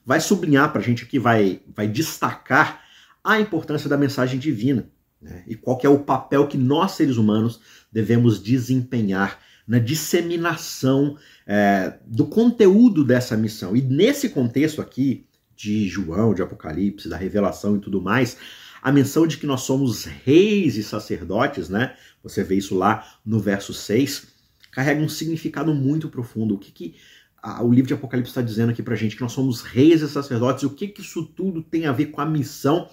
vai 0.05 0.19
sublinhar 0.19 0.71
para 0.71 0.81
a 0.81 0.83
gente 0.83 1.03
aqui, 1.03 1.17
vai, 1.17 1.61
vai 1.75 1.87
destacar 1.87 2.83
a 3.23 3.39
importância 3.39 3.89
da 3.89 3.97
mensagem 3.97 4.39
divina. 4.39 4.87
Né? 5.23 5.43
E 5.47 5.55
qual 5.55 5.79
é 5.83 5.89
o 5.89 5.99
papel 5.99 6.47
que 6.47 6.57
nós, 6.57 6.91
seres 6.91 7.17
humanos, 7.17 7.61
devemos 7.91 8.41
desempenhar 8.41 9.39
na 9.65 9.79
disseminação 9.79 11.17
é, 11.47 11.97
do 12.05 12.25
conteúdo 12.25 13.03
dessa 13.03 13.37
missão. 13.37 13.75
E 13.75 13.81
nesse 13.81 14.29
contexto 14.29 14.81
aqui, 14.81 15.25
de 15.55 15.87
João, 15.87 16.33
de 16.33 16.41
Apocalipse, 16.41 17.07
da 17.07 17.15
revelação 17.15 17.77
e 17.77 17.79
tudo 17.79 18.01
mais, 18.01 18.37
a 18.81 18.91
menção 18.91 19.25
de 19.25 19.37
que 19.37 19.45
nós 19.45 19.61
somos 19.61 20.03
reis 20.03 20.75
e 20.75 20.83
sacerdotes, 20.83 21.69
né? 21.69 21.95
Você 22.21 22.43
vê 22.43 22.55
isso 22.55 22.75
lá 22.75 23.07
no 23.25 23.39
verso 23.39 23.73
6, 23.73 24.27
carrega 24.71 25.01
um 25.01 25.07
significado 25.07 25.73
muito 25.73 26.09
profundo. 26.09 26.55
O 26.55 26.57
que, 26.57 26.71
que 26.71 26.95
a, 27.41 27.63
o 27.63 27.71
livro 27.71 27.87
de 27.87 27.93
Apocalipse 27.93 28.31
está 28.31 28.41
dizendo 28.41 28.71
aqui 28.71 28.83
pra 28.83 28.95
gente? 28.95 29.15
Que 29.15 29.21
nós 29.21 29.31
somos 29.31 29.61
reis 29.61 30.01
e 30.01 30.09
sacerdotes, 30.09 30.63
e 30.63 30.65
o 30.65 30.71
que, 30.71 30.89
que 30.89 31.01
isso 31.01 31.23
tudo 31.23 31.63
tem 31.63 31.85
a 31.85 31.93
ver 31.93 32.07
com 32.07 32.19
a 32.19 32.25
missão 32.25 32.89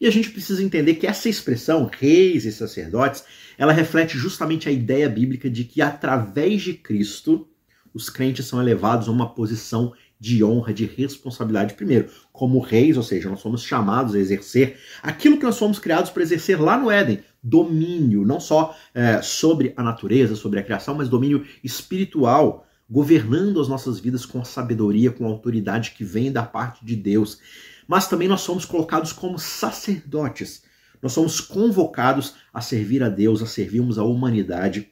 E 0.00 0.06
a 0.06 0.10
gente 0.10 0.30
precisa 0.30 0.62
entender 0.62 0.94
que 0.94 1.06
essa 1.06 1.28
expressão, 1.28 1.90
reis 1.90 2.44
e 2.44 2.52
sacerdotes, 2.52 3.24
ela 3.56 3.72
reflete 3.72 4.18
justamente 4.18 4.68
a 4.68 4.72
ideia 4.72 5.08
bíblica 5.08 5.48
de 5.48 5.64
que 5.64 5.80
através 5.80 6.62
de 6.62 6.74
Cristo 6.74 7.48
os 7.94 8.10
crentes 8.10 8.46
são 8.46 8.60
elevados 8.60 9.08
a 9.08 9.10
uma 9.10 9.32
posição 9.32 9.94
de 10.18 10.42
honra, 10.42 10.72
de 10.72 10.84
responsabilidade, 10.84 11.74
primeiro, 11.74 12.08
como 12.32 12.58
reis, 12.58 12.96
ou 12.96 13.02
seja, 13.02 13.28
nós 13.28 13.40
somos 13.40 13.62
chamados 13.62 14.14
a 14.14 14.18
exercer 14.18 14.78
aquilo 15.02 15.38
que 15.38 15.44
nós 15.44 15.58
fomos 15.58 15.78
criados 15.78 16.10
para 16.10 16.22
exercer 16.22 16.60
lá 16.60 16.78
no 16.78 16.90
Éden: 16.90 17.20
domínio, 17.42 18.24
não 18.24 18.40
só 18.40 18.76
é, 18.94 19.20
sobre 19.22 19.72
a 19.76 19.82
natureza, 19.82 20.34
sobre 20.34 20.58
a 20.58 20.62
criação, 20.62 20.94
mas 20.94 21.08
domínio 21.08 21.46
espiritual, 21.62 22.66
governando 22.88 23.60
as 23.60 23.68
nossas 23.68 24.00
vidas 24.00 24.24
com 24.24 24.40
a 24.40 24.44
sabedoria, 24.44 25.10
com 25.10 25.26
a 25.26 25.30
autoridade 25.30 25.92
que 25.92 26.04
vem 26.04 26.32
da 26.32 26.42
parte 26.42 26.84
de 26.84 26.96
Deus. 26.96 27.38
Mas 27.86 28.08
também 28.08 28.28
nós 28.28 28.40
somos 28.40 28.64
colocados 28.64 29.12
como 29.12 29.38
sacerdotes. 29.38 30.64
Nós 31.00 31.12
somos 31.12 31.40
convocados 31.40 32.34
a 32.52 32.60
servir 32.60 33.02
a 33.02 33.08
Deus, 33.08 33.42
a 33.42 33.46
servirmos 33.46 33.98
a 33.98 34.04
humanidade, 34.04 34.90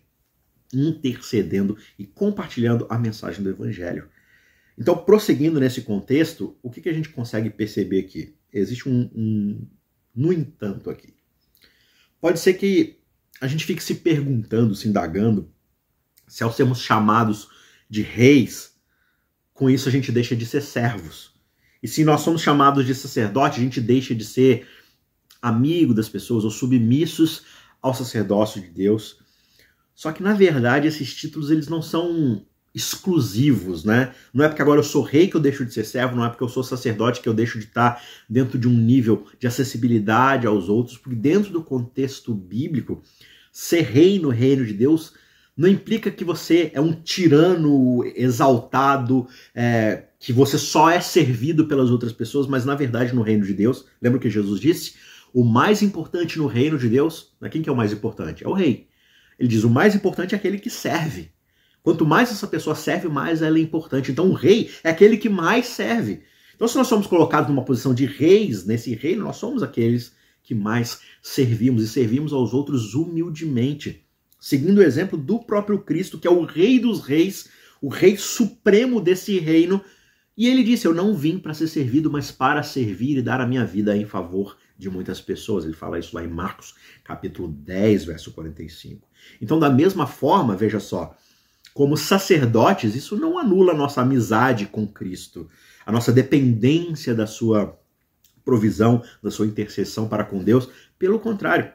intercedendo 0.72 1.76
e 1.98 2.06
compartilhando 2.06 2.86
a 2.88 2.98
mensagem 2.98 3.42
do 3.42 3.50
Evangelho. 3.50 4.08
Então, 4.76 4.96
prosseguindo 4.96 5.60
nesse 5.60 5.82
contexto, 5.82 6.56
o 6.62 6.70
que, 6.70 6.80
que 6.80 6.88
a 6.88 6.92
gente 6.92 7.08
consegue 7.08 7.48
perceber 7.48 8.00
aqui? 8.00 8.36
Existe 8.52 8.88
um, 8.88 9.10
um 9.14 9.66
no 10.14 10.32
entanto 10.32 10.90
aqui. 10.90 11.14
Pode 12.20 12.38
ser 12.40 12.54
que 12.54 13.00
a 13.40 13.46
gente 13.46 13.64
fique 13.64 13.82
se 13.82 13.96
perguntando, 13.96 14.74
se 14.74 14.88
indagando, 14.88 15.52
se 16.26 16.42
ao 16.42 16.52
sermos 16.52 16.80
chamados 16.80 17.48
de 17.88 18.02
reis, 18.02 18.74
com 19.52 19.68
isso 19.68 19.88
a 19.88 19.92
gente 19.92 20.10
deixa 20.10 20.34
de 20.34 20.46
ser 20.46 20.60
servos. 20.60 21.33
E 21.84 21.86
se 21.86 22.02
nós 22.02 22.22
somos 22.22 22.40
chamados 22.40 22.86
de 22.86 22.94
sacerdote, 22.94 23.60
a 23.60 23.62
gente 23.62 23.78
deixa 23.78 24.14
de 24.14 24.24
ser 24.24 24.66
amigo 25.42 25.92
das 25.92 26.08
pessoas 26.08 26.42
ou 26.42 26.50
submissos 26.50 27.42
ao 27.82 27.92
sacerdócio 27.92 28.58
de 28.58 28.68
Deus. 28.68 29.18
Só 29.94 30.10
que 30.10 30.22
na 30.22 30.32
verdade 30.32 30.88
esses 30.88 31.14
títulos 31.14 31.50
eles 31.50 31.68
não 31.68 31.82
são 31.82 32.42
exclusivos, 32.74 33.84
né? 33.84 34.14
Não 34.32 34.42
é 34.42 34.48
porque 34.48 34.62
agora 34.62 34.80
eu 34.80 34.84
sou 34.84 35.02
rei 35.02 35.28
que 35.28 35.36
eu 35.36 35.40
deixo 35.42 35.62
de 35.62 35.74
ser 35.74 35.84
servo, 35.84 36.16
não 36.16 36.24
é 36.24 36.30
porque 36.30 36.42
eu 36.42 36.48
sou 36.48 36.64
sacerdote 36.64 37.20
que 37.20 37.28
eu 37.28 37.34
deixo 37.34 37.58
de 37.58 37.66
estar 37.66 38.02
dentro 38.26 38.58
de 38.58 38.66
um 38.66 38.72
nível 38.72 39.26
de 39.38 39.46
acessibilidade 39.46 40.46
aos 40.46 40.70
outros, 40.70 40.96
porque 40.96 41.14
dentro 41.14 41.52
do 41.52 41.62
contexto 41.62 42.32
bíblico, 42.34 43.02
ser 43.52 43.82
rei 43.82 44.18
no 44.18 44.30
reino 44.30 44.64
de 44.64 44.72
Deus 44.72 45.12
não 45.56 45.68
implica 45.68 46.11
que 46.11 46.25
você 46.25 46.70
é 46.75 46.80
um 46.80 46.92
tirano 46.92 48.04
exaltado, 48.16 49.26
é, 49.54 50.04
que 50.18 50.32
você 50.32 50.58
só 50.58 50.90
é 50.90 51.00
servido 51.00 51.66
pelas 51.66 51.90
outras 51.90 52.12
pessoas, 52.12 52.46
mas 52.46 52.64
na 52.64 52.75
verdade 52.75 53.14
no 53.14 53.23
reino 53.23 53.44
de 53.44 53.54
Deus, 53.54 53.87
lembra 54.02 54.18
que 54.18 54.30
Jesus 54.30 54.61
disse? 54.61 54.94
O 55.32 55.44
mais 55.44 55.82
importante 55.82 56.38
no 56.38 56.46
reino 56.46 56.78
de 56.78 56.88
Deus, 56.88 57.34
né, 57.40 57.49
quem 57.49 57.62
que 57.62 57.68
é 57.68 57.73
o 57.73 57.76
mais 57.76 57.92
importante? 57.92 58.44
É 58.44 58.49
o 58.49 58.52
rei. 58.52 58.88
Ele 59.38 59.49
diz: 59.49 59.64
o 59.64 59.70
mais 59.70 59.94
importante 59.94 60.34
é 60.34 60.38
aquele 60.38 60.58
que 60.58 60.70
serve. 60.70 61.32
Quanto 61.82 62.06
mais 62.06 62.30
essa 62.30 62.46
pessoa 62.46 62.75
serve, 62.75 63.08
mais 63.08 63.42
ela 63.42 63.58
é 63.58 63.61
importante. 63.61 64.11
Então, 64.11 64.30
o 64.30 64.32
rei 64.32 64.70
é 64.82 64.88
aquele 64.88 65.18
que 65.18 65.28
mais 65.28 65.66
serve. 65.66 66.23
Então, 66.54 66.66
se 66.66 66.76
nós 66.76 66.87
somos 66.87 67.06
colocados 67.06 67.50
numa 67.50 67.64
posição 67.64 67.92
de 67.92 68.06
reis 68.06 68.64
nesse 68.64 68.94
reino, 68.94 69.25
nós 69.25 69.37
somos 69.37 69.62
aqueles 69.62 70.14
que 70.42 70.54
mais 70.54 71.00
servimos 71.23 71.82
e 71.82 71.88
servimos 71.88 72.32
aos 72.32 72.54
outros 72.54 72.94
humildemente, 72.94 74.03
seguindo 74.44 74.76
o 74.76 74.82
exemplo 74.82 75.16
do 75.16 75.38
próprio 75.38 75.78
Cristo, 75.78 76.18
que 76.18 76.28
é 76.28 76.30
o 76.30 76.44
Rei 76.44 76.78
dos 76.78 77.00
Reis, 77.00 77.48
o 77.80 77.88
Rei 77.88 78.18
Supremo 78.18 79.00
desse 79.00 79.38
reino. 79.38 79.82
E 80.36 80.46
ele 80.46 80.62
disse: 80.62 80.86
Eu 80.86 80.92
não 80.92 81.16
vim 81.16 81.38
para 81.38 81.54
ser 81.54 81.66
servido, 81.66 82.10
mas 82.10 82.30
para 82.30 82.62
servir 82.62 83.16
e 83.16 83.22
dar 83.22 83.40
a 83.40 83.46
minha 83.46 83.64
vida 83.64 83.96
em 83.96 84.04
favor 84.04 84.58
de 84.76 84.90
muitas 84.90 85.18
pessoas. 85.18 85.64
Ele 85.64 85.72
fala 85.72 85.98
isso 85.98 86.14
lá 86.14 86.22
em 86.22 86.28
Marcos, 86.28 86.74
capítulo 87.02 87.48
10, 87.48 88.04
verso 88.04 88.32
45. 88.32 89.08
Então, 89.40 89.58
da 89.58 89.70
mesma 89.70 90.06
forma, 90.06 90.54
veja 90.54 90.78
só, 90.78 91.16
como 91.72 91.96
sacerdotes, 91.96 92.94
isso 92.94 93.16
não 93.16 93.38
anula 93.38 93.72
a 93.72 93.76
nossa 93.76 94.02
amizade 94.02 94.66
com 94.66 94.86
Cristo, 94.86 95.48
a 95.86 95.90
nossa 95.90 96.12
dependência 96.12 97.14
da 97.14 97.26
sua 97.26 97.80
provisão, 98.44 99.02
da 99.22 99.30
sua 99.30 99.46
intercessão 99.46 100.06
para 100.06 100.22
com 100.22 100.44
Deus. 100.44 100.68
Pelo 100.98 101.18
contrário, 101.18 101.72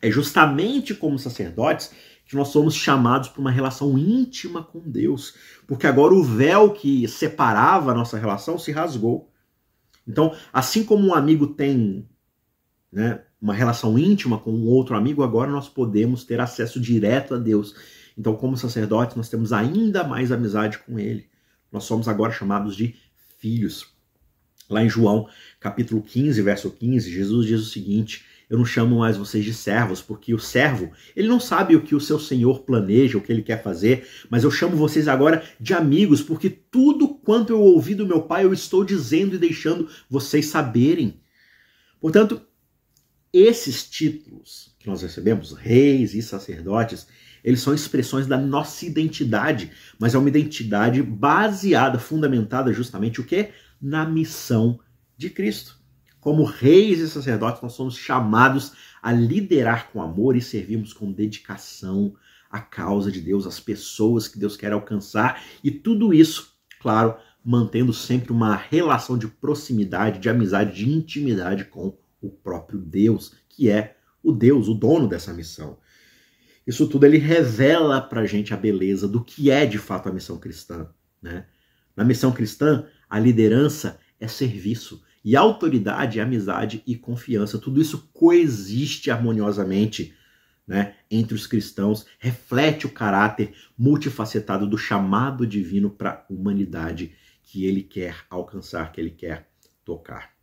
é 0.00 0.10
justamente 0.10 0.94
como 0.94 1.18
sacerdotes 1.18 1.92
que 2.24 2.36
nós 2.36 2.48
somos 2.48 2.74
chamados 2.74 3.28
para 3.28 3.40
uma 3.40 3.50
relação 3.50 3.98
íntima 3.98 4.62
com 4.62 4.80
Deus, 4.80 5.34
porque 5.66 5.86
agora 5.86 6.12
o 6.12 6.22
véu 6.22 6.72
que 6.72 7.08
separava 7.08 7.90
a 7.90 7.94
nossa 7.94 8.18
relação 8.18 8.58
se 8.58 8.70
rasgou. 8.70 9.32
Então, 10.06 10.34
assim 10.52 10.84
como 10.84 11.06
um 11.06 11.14
amigo 11.14 11.46
tem 11.46 12.06
né, 12.92 13.22
uma 13.40 13.54
relação 13.54 13.98
íntima 13.98 14.38
com 14.38 14.50
um 14.50 14.66
outro 14.66 14.94
amigo, 14.94 15.22
agora 15.22 15.50
nós 15.50 15.68
podemos 15.68 16.24
ter 16.24 16.40
acesso 16.40 16.78
direto 16.78 17.34
a 17.34 17.38
Deus. 17.38 17.74
Então, 18.16 18.36
como 18.36 18.56
sacerdotes, 18.56 19.16
nós 19.16 19.28
temos 19.28 19.52
ainda 19.52 20.04
mais 20.04 20.30
amizade 20.30 20.78
com 20.78 20.98
ele. 20.98 21.28
Nós 21.72 21.84
somos 21.84 22.08
agora 22.08 22.32
chamados 22.32 22.76
de 22.76 22.94
filhos. 23.38 23.86
Lá 24.68 24.82
em 24.82 24.88
João, 24.88 25.28
capítulo 25.60 26.02
15, 26.02 26.42
verso 26.42 26.70
15, 26.70 27.10
Jesus 27.10 27.46
diz 27.46 27.60
o 27.60 27.70
seguinte: 27.70 28.26
Eu 28.48 28.56
não 28.56 28.64
chamo 28.64 29.00
mais 29.00 29.16
vocês 29.16 29.44
de 29.44 29.52
servos, 29.52 30.00
porque 30.00 30.32
o 30.32 30.38
servo, 30.38 30.90
ele 31.14 31.28
não 31.28 31.38
sabe 31.38 31.76
o 31.76 31.82
que 31.82 31.94
o 31.94 32.00
seu 32.00 32.18
senhor 32.18 32.60
planeja, 32.60 33.18
o 33.18 33.20
que 33.20 33.30
ele 33.30 33.42
quer 33.42 33.62
fazer, 33.62 34.08
mas 34.30 34.42
eu 34.42 34.50
chamo 34.50 34.76
vocês 34.76 35.06
agora 35.06 35.42
de 35.60 35.74
amigos, 35.74 36.22
porque 36.22 36.48
tudo 36.48 37.08
quanto 37.08 37.52
eu 37.52 37.60
ouvi 37.60 37.94
do 37.94 38.06
meu 38.06 38.22
pai, 38.22 38.44
eu 38.44 38.52
estou 38.52 38.84
dizendo 38.84 39.34
e 39.34 39.38
deixando 39.38 39.88
vocês 40.08 40.46
saberem. 40.46 41.20
Portanto, 42.00 42.40
esses 43.32 43.88
títulos 43.88 44.74
que 44.78 44.88
nós 44.88 45.02
recebemos, 45.02 45.52
reis 45.52 46.14
e 46.14 46.22
sacerdotes, 46.22 47.06
eles 47.44 47.60
são 47.60 47.74
expressões 47.74 48.26
da 48.26 48.38
nossa 48.38 48.86
identidade, 48.86 49.70
mas 49.98 50.14
é 50.14 50.18
uma 50.18 50.28
identidade 50.28 51.02
baseada, 51.02 51.98
fundamentada 51.98 52.72
justamente 52.72 53.20
o 53.20 53.24
que? 53.24 53.50
Na 53.80 54.06
missão 54.06 54.80
de 55.16 55.28
Cristo. 55.28 55.77
Como 56.20 56.44
reis 56.44 56.98
e 56.98 57.08
sacerdotes, 57.08 57.62
nós 57.62 57.72
somos 57.72 57.96
chamados 57.96 58.72
a 59.02 59.12
liderar 59.12 59.90
com 59.90 60.02
amor 60.02 60.36
e 60.36 60.40
servirmos 60.40 60.92
com 60.92 61.12
dedicação 61.12 62.14
à 62.50 62.60
causa 62.60 63.10
de 63.10 63.20
Deus, 63.20 63.46
às 63.46 63.60
pessoas 63.60 64.26
que 64.26 64.38
Deus 64.38 64.56
quer 64.56 64.72
alcançar, 64.72 65.42
e 65.62 65.70
tudo 65.70 66.12
isso, 66.12 66.54
claro, 66.80 67.16
mantendo 67.44 67.92
sempre 67.92 68.32
uma 68.32 68.56
relação 68.56 69.16
de 69.16 69.28
proximidade, 69.28 70.18
de 70.18 70.28
amizade, 70.28 70.74
de 70.74 70.90
intimidade 70.90 71.64
com 71.64 71.96
o 72.20 72.28
próprio 72.28 72.78
Deus, 72.78 73.34
que 73.48 73.70
é 73.70 73.96
o 74.22 74.32
Deus, 74.32 74.68
o 74.68 74.74
dono 74.74 75.08
dessa 75.08 75.32
missão. 75.32 75.78
Isso 76.66 76.86
tudo 76.86 77.06
ele 77.06 77.16
revela 77.16 78.00
para 78.00 78.22
a 78.22 78.26
gente 78.26 78.52
a 78.52 78.56
beleza 78.56 79.08
do 79.08 79.24
que 79.24 79.50
é 79.50 79.64
de 79.64 79.78
fato 79.78 80.08
a 80.08 80.12
missão 80.12 80.36
cristã. 80.36 80.88
Né? 81.22 81.46
Na 81.96 82.04
missão 82.04 82.32
cristã, 82.32 82.86
a 83.08 83.18
liderança 83.18 83.98
é 84.20 84.28
serviço 84.28 85.02
e 85.24 85.36
autoridade 85.36 86.20
amizade 86.20 86.82
e 86.86 86.96
confiança. 86.96 87.58
Tudo 87.58 87.80
isso 87.80 88.10
coexiste 88.12 89.10
harmoniosamente 89.10 90.14
né, 90.68 90.96
entre 91.10 91.34
os 91.34 91.46
cristãos, 91.46 92.04
reflete 92.18 92.86
o 92.86 92.92
caráter 92.92 93.54
multifacetado 93.76 94.66
do 94.66 94.76
chamado 94.76 95.46
divino 95.46 95.88
para 95.88 96.10
a 96.10 96.32
humanidade 96.32 97.14
que 97.42 97.64
ele 97.64 97.82
quer 97.82 98.26
alcançar, 98.28 98.92
que 98.92 99.00
ele 99.00 99.10
quer 99.10 99.48
tocar. 99.82 100.36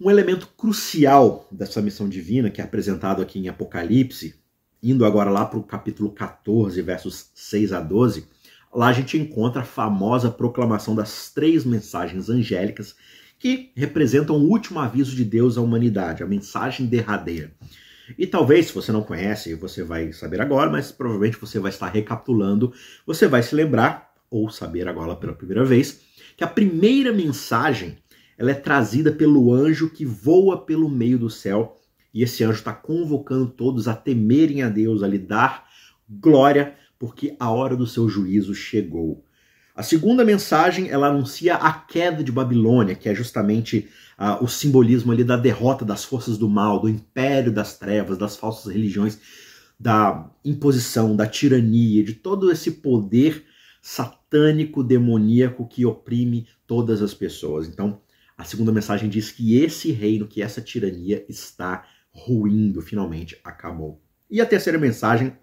Um 0.00 0.08
elemento 0.08 0.46
crucial 0.56 1.48
dessa 1.50 1.82
missão 1.82 2.08
divina, 2.08 2.48
que 2.48 2.60
é 2.60 2.64
apresentado 2.64 3.20
aqui 3.20 3.40
em 3.40 3.48
Apocalipse, 3.48 4.36
indo 4.80 5.04
agora 5.04 5.30
lá 5.30 5.44
para 5.44 5.58
o 5.58 5.64
capítulo 5.64 6.12
14, 6.12 6.80
versos 6.82 7.30
6 7.34 7.72
a 7.72 7.80
12, 7.80 8.28
lá 8.76 8.88
a 8.88 8.92
gente 8.92 9.16
encontra 9.16 9.62
a 9.62 9.64
famosa 9.64 10.30
proclamação 10.30 10.94
das 10.94 11.32
três 11.32 11.64
mensagens 11.64 12.28
angélicas 12.28 12.94
que 13.38 13.72
representam 13.74 14.36
o 14.36 14.50
último 14.50 14.78
aviso 14.78 15.16
de 15.16 15.24
Deus 15.24 15.56
à 15.56 15.62
humanidade, 15.62 16.22
a 16.22 16.26
mensagem 16.26 16.84
derradeira. 16.84 17.50
E 18.18 18.26
talvez, 18.26 18.66
se 18.66 18.74
você 18.74 18.92
não 18.92 19.02
conhece, 19.02 19.54
você 19.54 19.82
vai 19.82 20.12
saber 20.12 20.42
agora, 20.42 20.70
mas 20.70 20.92
provavelmente 20.92 21.38
você 21.38 21.58
vai 21.58 21.70
estar 21.70 21.88
recapitulando, 21.88 22.70
você 23.06 23.26
vai 23.26 23.42
se 23.42 23.54
lembrar, 23.54 24.12
ou 24.30 24.50
saber 24.50 24.86
agora 24.86 25.16
pela 25.16 25.32
primeira 25.32 25.64
vez, 25.64 26.02
que 26.36 26.44
a 26.44 26.48
primeira 26.48 27.12
mensagem 27.12 27.96
ela 28.36 28.50
é 28.50 28.54
trazida 28.54 29.10
pelo 29.10 29.54
anjo 29.54 29.88
que 29.88 30.04
voa 30.04 30.66
pelo 30.66 30.90
meio 30.90 31.18
do 31.18 31.30
céu. 31.30 31.80
E 32.12 32.22
esse 32.22 32.44
anjo 32.44 32.58
está 32.58 32.74
convocando 32.74 33.46
todos 33.46 33.88
a 33.88 33.94
temerem 33.94 34.62
a 34.62 34.68
Deus, 34.68 35.02
a 35.02 35.08
lhe 35.08 35.18
dar 35.18 35.66
glória, 36.08 36.74
porque 36.98 37.36
a 37.38 37.50
hora 37.50 37.76
do 37.76 37.86
seu 37.86 38.08
juízo 38.08 38.54
chegou. 38.54 39.24
A 39.74 39.82
segunda 39.82 40.24
mensagem, 40.24 40.88
ela 40.88 41.08
anuncia 41.08 41.54
a 41.56 41.70
queda 41.70 42.24
de 42.24 42.32
Babilônia, 42.32 42.94
que 42.94 43.08
é 43.08 43.14
justamente 43.14 43.88
uh, 44.18 44.42
o 44.42 44.48
simbolismo 44.48 45.12
ali 45.12 45.22
da 45.22 45.36
derrota 45.36 45.84
das 45.84 46.02
forças 46.02 46.38
do 46.38 46.48
mal, 46.48 46.80
do 46.80 46.88
império 46.88 47.52
das 47.52 47.78
trevas, 47.78 48.16
das 48.16 48.36
falsas 48.36 48.72
religiões, 48.72 49.18
da 49.78 50.30
imposição, 50.42 51.14
da 51.14 51.26
tirania, 51.26 52.02
de 52.02 52.14
todo 52.14 52.50
esse 52.50 52.70
poder 52.70 53.44
satânico, 53.82 54.82
demoníaco 54.82 55.68
que 55.68 55.84
oprime 55.84 56.48
todas 56.66 57.02
as 57.02 57.12
pessoas. 57.12 57.68
Então, 57.68 58.00
a 58.36 58.44
segunda 58.44 58.72
mensagem 58.72 59.08
diz 59.08 59.30
que 59.30 59.58
esse 59.58 59.92
reino, 59.92 60.26
que 60.26 60.42
essa 60.42 60.60
tirania 60.60 61.24
está 61.28 61.86
ruindo, 62.10 62.80
finalmente 62.80 63.38
acabou. 63.44 64.02
E 64.30 64.40
a 64.40 64.46
terceira 64.46 64.78
mensagem, 64.78 65.36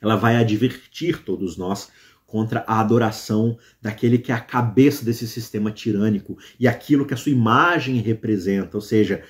ela 0.00 0.16
vai 0.16 0.36
advertir 0.36 1.22
todos 1.22 1.56
nós 1.56 1.90
contra 2.26 2.62
a 2.66 2.78
adoração 2.78 3.58
daquele 3.80 4.18
que 4.18 4.30
é 4.30 4.34
a 4.34 4.40
cabeça 4.40 5.04
desse 5.04 5.26
sistema 5.26 5.70
tirânico 5.70 6.36
e 6.60 6.68
aquilo 6.68 7.06
que 7.06 7.14
a 7.14 7.16
sua 7.16 7.32
imagem 7.32 7.96
representa, 7.96 8.76
ou 8.76 8.82
seja, 8.82 9.24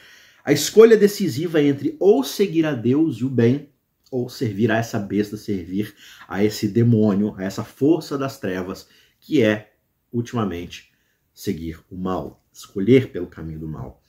a 0.45 0.53
escolha 0.53 0.97
decisiva 0.97 1.63
entre 1.63 1.97
ou 2.01 2.25
seguir 2.25 2.67
a 2.67 2.73
Deus 2.73 3.19
e 3.19 3.25
o 3.25 3.31
bem 3.31 3.69
ou 4.11 4.29
servir 4.29 4.71
a 4.71 4.79
essa 4.79 4.99
besta, 4.99 5.37
servir 5.37 5.95
a 6.27 6.43
esse 6.43 6.67
demônio, 6.67 7.35
a 7.37 7.45
essa 7.45 7.63
força 7.63 8.17
das 8.17 8.41
trevas, 8.41 8.89
que 9.21 9.43
é, 9.43 9.73
ultimamente, 10.13 10.91
seguir 11.35 11.79
o 11.91 11.97
mal, 11.97 12.43
escolher 12.53 13.13
pelo 13.13 13.27
caminho 13.27 13.61
do 13.61 13.69
mal. 13.69 14.03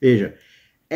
Veja, 0.00 0.36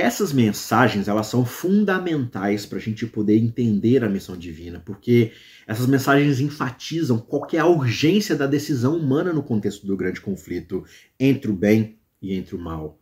essas 0.00 0.32
mensagens 0.32 1.08
elas 1.08 1.26
são 1.26 1.44
fundamentais 1.44 2.64
para 2.64 2.78
a 2.78 2.80
gente 2.80 3.06
poder 3.06 3.36
entender 3.36 4.04
a 4.04 4.08
missão 4.08 4.36
divina, 4.36 4.82
porque 4.84 5.32
essas 5.66 5.86
mensagens 5.86 6.40
enfatizam 6.40 7.18
qual 7.18 7.46
é 7.52 7.58
a 7.58 7.66
urgência 7.66 8.36
da 8.36 8.46
decisão 8.46 8.96
humana 8.96 9.32
no 9.32 9.42
contexto 9.42 9.86
do 9.86 9.96
grande 9.96 10.20
conflito 10.20 10.84
entre 11.18 11.50
o 11.50 11.54
bem 11.54 11.98
e 12.20 12.34
entre 12.34 12.54
o 12.54 12.58
mal. 12.58 12.98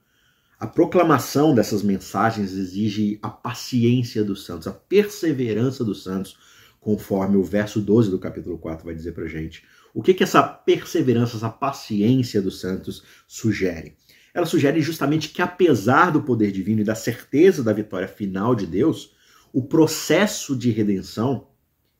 A 0.58 0.66
proclamação 0.66 1.54
dessas 1.54 1.82
mensagens 1.82 2.52
exige 2.52 3.18
a 3.22 3.28
paciência 3.28 4.24
dos 4.24 4.44
santos, 4.44 4.66
a 4.66 4.72
perseverança 4.72 5.84
dos 5.84 6.02
santos, 6.02 6.38
conforme 6.80 7.36
o 7.36 7.44
verso 7.44 7.80
12 7.80 8.10
do 8.10 8.18
capítulo 8.18 8.56
4 8.58 8.84
vai 8.84 8.94
dizer 8.94 9.12
para 9.12 9.26
gente. 9.26 9.64
O 9.92 10.02
que, 10.02 10.14
que 10.14 10.22
essa 10.22 10.42
perseverança, 10.42 11.36
essa 11.36 11.50
paciência 11.50 12.40
dos 12.40 12.60
santos 12.60 13.02
sugere? 13.26 13.96
Ela 14.36 14.44
sugere 14.44 14.82
justamente 14.82 15.30
que, 15.30 15.40
apesar 15.40 16.10
do 16.10 16.20
poder 16.20 16.52
divino 16.52 16.82
e 16.82 16.84
da 16.84 16.94
certeza 16.94 17.64
da 17.64 17.72
vitória 17.72 18.06
final 18.06 18.54
de 18.54 18.66
Deus, 18.66 19.16
o 19.50 19.62
processo 19.62 20.54
de 20.54 20.70
redenção 20.70 21.48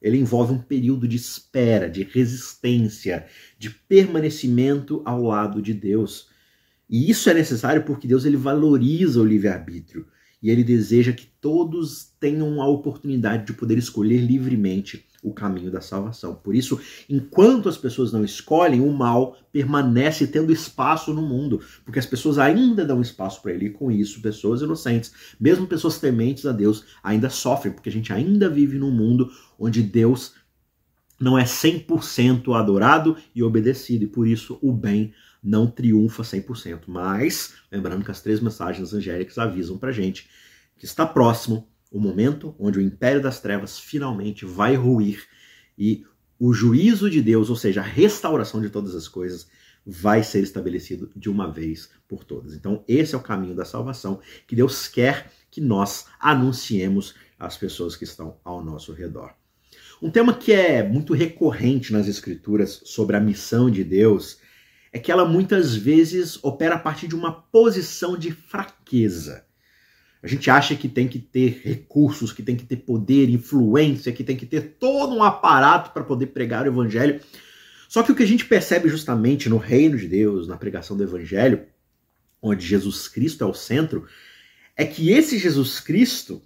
ele 0.03 0.19
envolve 0.19 0.53
um 0.53 0.59
período 0.59 1.09
de 1.09 1.17
espera, 1.17 1.89
de 1.89 2.03
resistência, 2.03 3.25
de 3.59 3.71
permanecimento 3.71 5.01
ao 5.07 5.23
lado 5.23 5.63
de 5.63 5.73
Deus. 5.73 6.29
E 6.91 7.11
isso 7.11 7.31
é 7.31 7.33
necessário 7.33 7.85
porque 7.85 8.07
Deus 8.07 8.27
ele 8.27 8.37
valoriza 8.37 9.19
o 9.19 9.25
livre-arbítrio 9.25 10.07
e 10.43 10.51
ele 10.51 10.63
deseja 10.63 11.13
que 11.13 11.27
todos 11.41 12.13
tenham 12.21 12.61
a 12.61 12.69
oportunidade 12.69 13.47
de 13.47 13.53
poder 13.53 13.79
escolher 13.79 14.19
livremente 14.19 15.07
o 15.23 15.33
caminho 15.33 15.71
da 15.71 15.81
salvação. 15.81 16.35
Por 16.37 16.55
isso, 16.55 16.81
enquanto 17.09 17.69
as 17.69 17.77
pessoas 17.77 18.13
não 18.13 18.25
escolhem, 18.25 18.81
o 18.81 18.93
mal 18.93 19.37
permanece 19.51 20.27
tendo 20.27 20.53
espaço 20.53 21.13
no 21.13 21.23
mundo, 21.23 21.61
porque 21.85 21.99
as 21.99 22.07
pessoas 22.07 22.39
ainda 22.39 22.85
dão 22.85 23.01
espaço 23.01 23.43
para 23.43 23.53
ele, 23.53 23.67
e 23.67 23.71
com 23.71 23.91
isso, 23.91 24.21
pessoas 24.21 24.63
inocentes, 24.63 25.13
mesmo 25.41 25.67
pessoas 25.67 25.99
tementes 25.99 26.47
a 26.47 26.53
Deus, 26.53 26.85
ainda 27.03 27.29
sofrem, 27.29 27.73
porque 27.73 27.89
a 27.89 27.93
gente 27.93 28.13
ainda 28.13 28.49
vive 28.49 28.79
num 28.79 28.93
mundo 28.93 29.31
onde 29.59 29.83
Deus 29.83 30.35
não 31.19 31.37
é 31.37 31.45
100% 31.45 32.55
adorado 32.55 33.17
e 33.35 33.43
obedecido, 33.43 34.05
e 34.05 34.09
por 34.09 34.29
isso 34.29 34.59
o 34.63 34.73
bem 34.73 35.13
não 35.47 35.71
triunfa 35.71 36.25
100%. 36.25 36.83
Mas, 36.89 37.55
lembrando 37.71 38.05
que 38.05 38.11
as 38.11 38.21
três 38.21 38.41
mensagens 38.41 38.93
angélicas 38.93 39.39
avisam 39.39 39.79
para 39.79 39.93
gente 39.93 40.29
que 40.77 40.85
está 40.85 41.07
próximo 41.07 41.69
o 41.91 42.01
momento 42.01 42.55
onde 42.59 42.79
o 42.79 42.83
império 42.83 43.23
das 43.23 43.41
trevas 43.41 43.79
finalmente 43.79 44.45
vai 44.45 44.75
ruir 44.75 45.25
e 45.79 46.05
o 46.39 46.53
juízo 46.53 47.09
de 47.09 47.23
Deus, 47.23 47.49
ou 47.49 47.57
seja, 47.57 47.81
a 47.81 47.85
restauração 47.85 48.61
de 48.61 48.69
todas 48.69 48.95
as 48.95 49.09
coisas, 49.09 49.49
vai 49.87 50.23
ser 50.23 50.43
estabelecido 50.43 51.11
de 51.15 51.31
uma 51.31 51.51
vez 51.51 51.89
por 52.09 52.25
todas. 52.25 52.53
Então, 52.53 52.85
esse 52.89 53.15
é 53.15 53.19
o 53.19 53.23
caminho 53.23 53.55
da 53.55 53.65
salvação 53.65 54.21
que 54.47 54.57
Deus 54.57 54.89
quer 54.89 55.31
que 55.51 55.61
nós 55.61 56.07
anunciemos 56.19 57.15
às 57.39 57.57
pessoas 57.57 57.95
que 57.95 58.05
estão 58.05 58.37
ao 58.45 58.63
nosso 58.63 58.93
redor. 58.93 59.33
Um 60.03 60.11
tema 60.11 60.35
que 60.35 60.53
é 60.53 60.87
muito 60.87 61.15
recorrente 61.15 61.93
nas 61.93 62.09
Escrituras 62.09 62.83
sobre 62.85 63.17
a 63.17 63.21
missão 63.21 63.71
de 63.71 63.83
Deus 63.83 64.39
é 64.97 64.99
que 64.99 65.13
ela 65.13 65.27
muitas 65.27 65.77
vezes 65.77 66.43
opera 66.43 66.77
a 66.77 66.79
partir 66.79 67.07
de 67.07 67.15
uma 67.15 67.31
posição 67.31 68.17
de 68.17 68.33
fraqueza. 68.33 69.45
A 70.23 70.27
gente 70.27 70.51
acha 70.51 70.75
que 70.75 70.89
tem 70.89 71.07
que 71.07 71.19
ter 71.19 71.61
recursos, 71.63 72.33
que 72.33 72.43
tem 72.43 72.57
que 72.57 72.65
ter 72.65 72.77
poder, 72.77 73.29
influência, 73.29 74.11
que 74.11 74.25
tem 74.25 74.39
que 74.39 74.47
ter 74.47 74.79
todo 74.81 75.15
um 75.15 75.23
aparato 75.23 75.91
para 75.91 76.03
poder 76.03 76.29
pregar 76.29 76.65
o 76.65 76.69
evangelho. 76.69 77.21
Só 77.91 78.03
que 78.03 78.11
o 78.11 78.15
que 78.15 78.23
a 78.23 78.27
gente 78.27 78.47
percebe 78.47 78.89
justamente 78.89 79.51
no 79.51 79.59
reino 79.59 79.99
de 79.99 80.09
Deus, 80.09 80.49
na 80.49 80.57
pregação 80.57 80.97
do 80.97 81.03
evangelho, 81.03 81.67
onde 82.41 82.67
Jesus 82.67 83.07
Cristo 83.07 83.45
é 83.45 83.47
o 83.47 83.53
centro, 83.53 84.07
é 84.75 84.87
que 84.87 85.11
esse 85.11 85.39
Jesus 85.39 85.79
Cristo, 85.79 86.41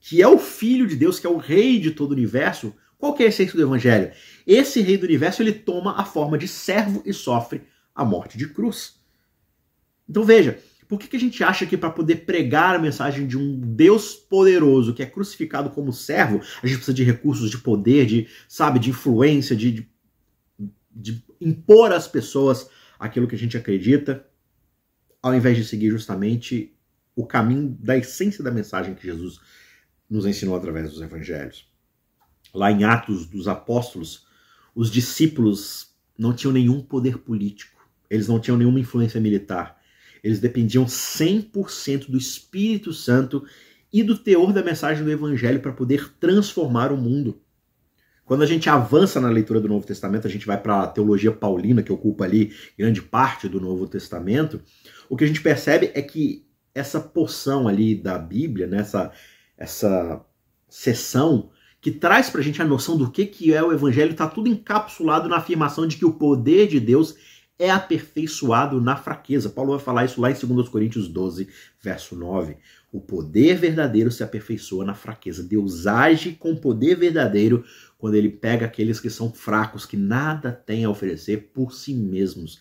que 0.00 0.20
é 0.20 0.26
o 0.26 0.36
filho 0.36 0.88
de 0.88 0.96
Deus, 0.96 1.20
que 1.20 1.28
é 1.28 1.30
o 1.30 1.36
rei 1.36 1.78
de 1.78 1.92
todo 1.92 2.10
o 2.10 2.14
universo, 2.14 2.74
qual 2.98 3.14
que 3.14 3.22
é 3.22 3.26
a 3.26 3.28
essência 3.28 3.54
do 3.54 3.62
evangelho? 3.62 4.10
Esse 4.44 4.80
rei 4.80 4.96
do 4.96 5.06
universo, 5.06 5.40
ele 5.40 5.52
toma 5.52 5.94
a 5.96 6.04
forma 6.04 6.36
de 6.36 6.48
servo 6.48 7.00
e 7.06 7.12
sofre 7.12 7.62
a 7.98 8.04
morte 8.04 8.38
de 8.38 8.48
cruz. 8.48 9.00
Então 10.08 10.22
veja, 10.22 10.58
por 10.86 11.00
que, 11.00 11.08
que 11.08 11.16
a 11.16 11.20
gente 11.20 11.42
acha 11.42 11.66
que 11.66 11.76
para 11.76 11.90
poder 11.90 12.24
pregar 12.24 12.76
a 12.76 12.78
mensagem 12.78 13.26
de 13.26 13.36
um 13.36 13.60
Deus 13.60 14.14
poderoso 14.14 14.94
que 14.94 15.02
é 15.02 15.06
crucificado 15.06 15.68
como 15.70 15.92
servo, 15.92 16.40
a 16.62 16.66
gente 16.66 16.76
precisa 16.76 16.94
de 16.94 17.02
recursos 17.02 17.50
de 17.50 17.58
poder, 17.58 18.06
de, 18.06 18.28
sabe, 18.48 18.78
de 18.78 18.90
influência, 18.90 19.56
de, 19.56 19.72
de, 19.72 19.90
de 20.90 21.24
impor 21.40 21.92
às 21.92 22.06
pessoas 22.06 22.70
aquilo 22.98 23.26
que 23.26 23.34
a 23.34 23.38
gente 23.38 23.56
acredita, 23.56 24.24
ao 25.20 25.34
invés 25.34 25.56
de 25.56 25.64
seguir 25.64 25.90
justamente 25.90 26.74
o 27.16 27.26
caminho 27.26 27.76
da 27.80 27.96
essência 27.96 28.44
da 28.44 28.50
mensagem 28.50 28.94
que 28.94 29.06
Jesus 29.06 29.40
nos 30.08 30.24
ensinou 30.24 30.54
através 30.56 30.92
dos 30.92 31.02
evangelhos. 31.02 31.68
Lá 32.54 32.70
em 32.70 32.84
Atos 32.84 33.26
dos 33.26 33.48
Apóstolos, 33.48 34.26
os 34.74 34.88
discípulos 34.88 35.88
não 36.16 36.32
tinham 36.32 36.52
nenhum 36.52 36.80
poder 36.80 37.18
político, 37.18 37.77
eles 38.10 38.28
não 38.28 38.40
tinham 38.40 38.56
nenhuma 38.56 38.80
influência 38.80 39.20
militar 39.20 39.78
eles 40.22 40.40
dependiam 40.40 40.84
100% 40.84 42.10
do 42.10 42.18
Espírito 42.18 42.92
Santo 42.92 43.44
e 43.92 44.02
do 44.02 44.16
teor 44.16 44.52
da 44.52 44.62
mensagem 44.62 45.04
do 45.04 45.10
Evangelho 45.10 45.60
para 45.60 45.72
poder 45.72 46.12
transformar 46.20 46.92
o 46.92 46.96
mundo. 46.96 47.40
Quando 48.24 48.42
a 48.42 48.46
gente 48.46 48.68
avança 48.68 49.20
na 49.20 49.30
leitura 49.30 49.60
do 49.60 49.68
Novo 49.68 49.86
Testamento, 49.86 50.26
a 50.26 50.30
gente 50.30 50.46
vai 50.46 50.60
para 50.60 50.82
a 50.82 50.86
teologia 50.86 51.32
paulina, 51.32 51.82
que 51.82 51.92
ocupa 51.92 52.24
ali 52.24 52.52
grande 52.78 53.00
parte 53.00 53.48
do 53.48 53.58
Novo 53.58 53.86
Testamento, 53.86 54.60
o 55.08 55.16
que 55.16 55.24
a 55.24 55.26
gente 55.26 55.40
percebe 55.40 55.90
é 55.94 56.02
que 56.02 56.46
essa 56.74 57.00
porção 57.00 57.66
ali 57.66 57.94
da 57.94 58.18
Bíblia, 58.18 58.66
né, 58.66 58.86
essa 59.56 60.24
seção 60.68 61.50
que 61.80 61.90
traz 61.90 62.28
para 62.28 62.42
a 62.42 62.44
gente 62.44 62.60
a 62.60 62.66
noção 62.66 62.98
do 62.98 63.10
que, 63.10 63.24
que 63.24 63.54
é 63.54 63.62
o 63.62 63.72
Evangelho, 63.72 64.10
está 64.10 64.26
tudo 64.26 64.48
encapsulado 64.48 65.28
na 65.28 65.38
afirmação 65.38 65.86
de 65.86 65.96
que 65.96 66.04
o 66.04 66.12
poder 66.12 66.68
de 66.68 66.78
Deus 66.78 67.16
é 67.58 67.70
aperfeiçoado 67.70 68.80
na 68.80 68.96
fraqueza. 68.96 69.50
Paulo 69.50 69.72
vai 69.72 69.84
falar 69.84 70.04
isso 70.04 70.20
lá 70.20 70.30
em 70.30 70.34
2 70.34 70.68
Coríntios 70.68 71.08
12, 71.08 71.48
verso 71.82 72.14
9. 72.14 72.56
O 72.92 73.00
poder 73.00 73.56
verdadeiro 73.56 74.10
se 74.10 74.22
aperfeiçoa 74.22 74.84
na 74.84 74.94
fraqueza. 74.94 75.42
Deus 75.42 75.86
age 75.86 76.32
com 76.32 76.56
poder 76.56 76.96
verdadeiro 76.96 77.64
quando 77.98 78.14
ele 78.14 78.28
pega 78.28 78.66
aqueles 78.66 79.00
que 79.00 79.10
são 79.10 79.32
fracos, 79.32 79.84
que 79.84 79.96
nada 79.96 80.52
têm 80.52 80.84
a 80.84 80.90
oferecer 80.90 81.50
por 81.52 81.72
si 81.72 81.92
mesmos. 81.92 82.60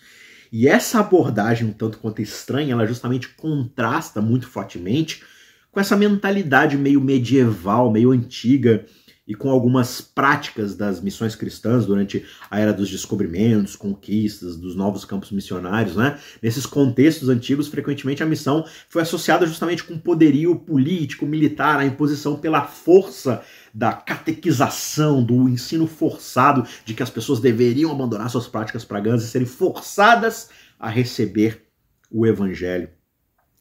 E 0.51 0.67
essa 0.67 0.99
abordagem, 0.99 1.67
um 1.67 1.73
tanto 1.73 1.99
quanto 1.99 2.21
estranha, 2.21 2.73
ela 2.73 2.87
justamente 2.87 3.29
contrasta 3.29 4.21
muito 4.21 4.47
fortemente 4.47 5.23
com 5.71 5.79
essa 5.79 5.95
mentalidade 5.95 6.77
meio 6.77 6.99
medieval, 6.99 7.91
meio 7.91 8.11
antiga, 8.11 8.85
e 9.27 9.35
com 9.35 9.49
algumas 9.49 9.99
práticas 9.99 10.73
das 10.73 11.01
missões 11.01 11.35
cristãs 11.35 11.85
durante 11.85 12.25
a 12.49 12.59
era 12.59 12.71
dos 12.71 12.89
descobrimentos, 12.89 13.75
conquistas, 13.75 14.55
dos 14.55 14.73
novos 14.73 15.03
campos 15.03 15.31
missionários, 15.31 15.97
né? 15.97 16.17
Nesses 16.41 16.65
contextos 16.65 17.27
antigos, 17.27 17.67
frequentemente 17.67 18.23
a 18.23 18.25
missão 18.25 18.65
foi 18.87 19.01
associada 19.01 19.45
justamente 19.45 19.83
com 19.83 19.99
poderio 19.99 20.55
político, 20.55 21.25
militar, 21.25 21.77
a 21.77 21.85
imposição 21.85 22.37
pela 22.37 22.63
força 22.63 23.43
da 23.73 23.91
catequização, 23.91 25.21
do 25.21 25.49
ensino 25.49 25.87
forçado 25.87 26.65
de 26.85 26.93
que 26.93 27.03
as 27.03 27.09
pessoas 27.09 27.41
deveriam 27.41 27.91
abandonar 27.91 28.29
suas 28.29 28.47
práticas 28.47 28.85
pagãs 28.85 29.23
e 29.23 29.27
serem 29.27 29.45
forçadas 29.45 30.49
a 30.79 30.89
receber 30.89 31.63
o 32.09 32.25
evangelho. 32.25 32.89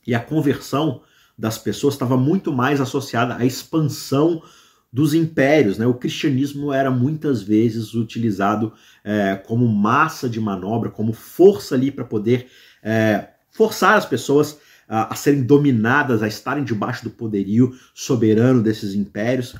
E 0.06 0.14
a 0.14 0.20
conversão 0.20 1.02
das 1.36 1.58
pessoas 1.58 1.94
estava 1.94 2.16
muito 2.16 2.52
mais 2.52 2.80
associada 2.80 3.34
à 3.34 3.44
expansão 3.44 4.40
dos 4.96 5.12
impérios. 5.12 5.76
Né? 5.76 5.86
O 5.86 5.92
cristianismo 5.92 6.72
era 6.72 6.90
muitas 6.90 7.42
vezes 7.42 7.92
utilizado 7.92 8.72
é, 9.04 9.36
como 9.36 9.68
massa 9.68 10.26
de 10.26 10.40
manobra, 10.40 10.88
como 10.88 11.12
força 11.12 11.74
ali 11.74 11.90
para 11.90 12.02
poder 12.02 12.46
é, 12.82 13.28
forçar 13.50 13.98
as 13.98 14.06
pessoas 14.06 14.58
a, 14.88 15.12
a 15.12 15.14
serem 15.14 15.42
dominadas, 15.42 16.22
a 16.22 16.26
estarem 16.26 16.64
debaixo 16.64 17.04
do 17.04 17.10
poderio 17.10 17.76
soberano 17.94 18.62
desses 18.62 18.94
impérios. 18.94 19.54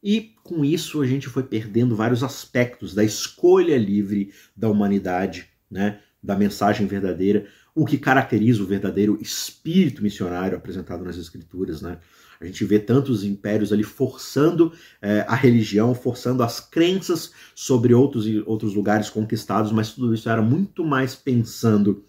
E 0.00 0.36
com 0.44 0.64
isso 0.64 1.02
a 1.02 1.06
gente 1.08 1.28
foi 1.28 1.42
perdendo 1.42 1.96
vários 1.96 2.22
aspectos 2.22 2.94
da 2.94 3.02
escolha 3.02 3.76
livre 3.76 4.32
da 4.56 4.68
humanidade, 4.68 5.48
né? 5.68 5.98
da 6.22 6.36
mensagem 6.36 6.86
verdadeira, 6.86 7.48
o 7.74 7.84
que 7.84 7.98
caracteriza 7.98 8.62
o 8.62 8.66
verdadeiro 8.66 9.18
espírito 9.20 10.04
missionário 10.04 10.56
apresentado 10.56 11.04
nas 11.04 11.16
Escrituras, 11.16 11.82
né? 11.82 11.98
A 12.40 12.46
gente 12.46 12.64
vê 12.64 12.78
tantos 12.78 13.24
impérios 13.24 13.72
ali 13.72 13.82
forçando 13.82 14.72
é, 15.02 15.24
a 15.28 15.34
religião, 15.34 15.94
forçando 15.94 16.42
as 16.42 16.60
crenças 16.60 17.32
sobre 17.54 17.92
outros, 17.92 18.26
outros 18.46 18.74
lugares 18.74 19.10
conquistados, 19.10 19.72
mas 19.72 19.92
tudo 19.92 20.14
isso 20.14 20.28
era 20.28 20.42
muito 20.42 20.84
mais 20.84 21.14
pensando 21.14 22.04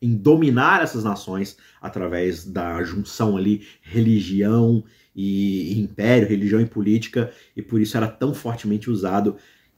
em 0.00 0.14
dominar 0.14 0.82
essas 0.82 1.04
nações 1.04 1.56
através 1.80 2.44
da 2.44 2.82
junção 2.82 3.36
ali 3.36 3.66
religião 3.80 4.84
e 5.14 5.80
império, 5.80 6.28
religião 6.28 6.60
e 6.60 6.66
política, 6.66 7.32
e 7.56 7.62
por 7.62 7.80
isso 7.80 7.96
era 7.96 8.08
tão 8.08 8.34
fortemente 8.34 8.90
usado. 8.90 9.36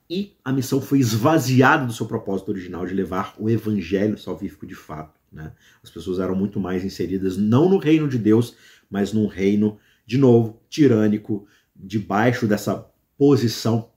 E 0.08 0.34
a 0.44 0.52
missão 0.52 0.80
foi 0.80 0.98
esvaziada 0.98 1.84
do 1.84 1.92
seu 1.92 2.06
propósito 2.06 2.48
original 2.48 2.86
de 2.86 2.94
levar 2.94 3.34
o 3.38 3.50
evangelho 3.50 4.16
salvífico 4.16 4.66
de 4.66 4.74
fato. 4.74 5.18
Né? 5.32 5.52
As 5.82 5.90
pessoas 5.90 6.18
eram 6.18 6.34
muito 6.34 6.58
mais 6.58 6.84
inseridas 6.84 7.36
não 7.36 7.68
no 7.68 7.78
reino 7.78 8.08
de 8.08 8.18
Deus, 8.18 8.56
mas 8.88 9.12
num 9.12 9.26
reino 9.26 9.78
de 10.06 10.16
novo, 10.16 10.62
tirânico, 10.68 11.46
debaixo 11.74 12.46
dessa 12.46 12.86
posição 13.18 13.90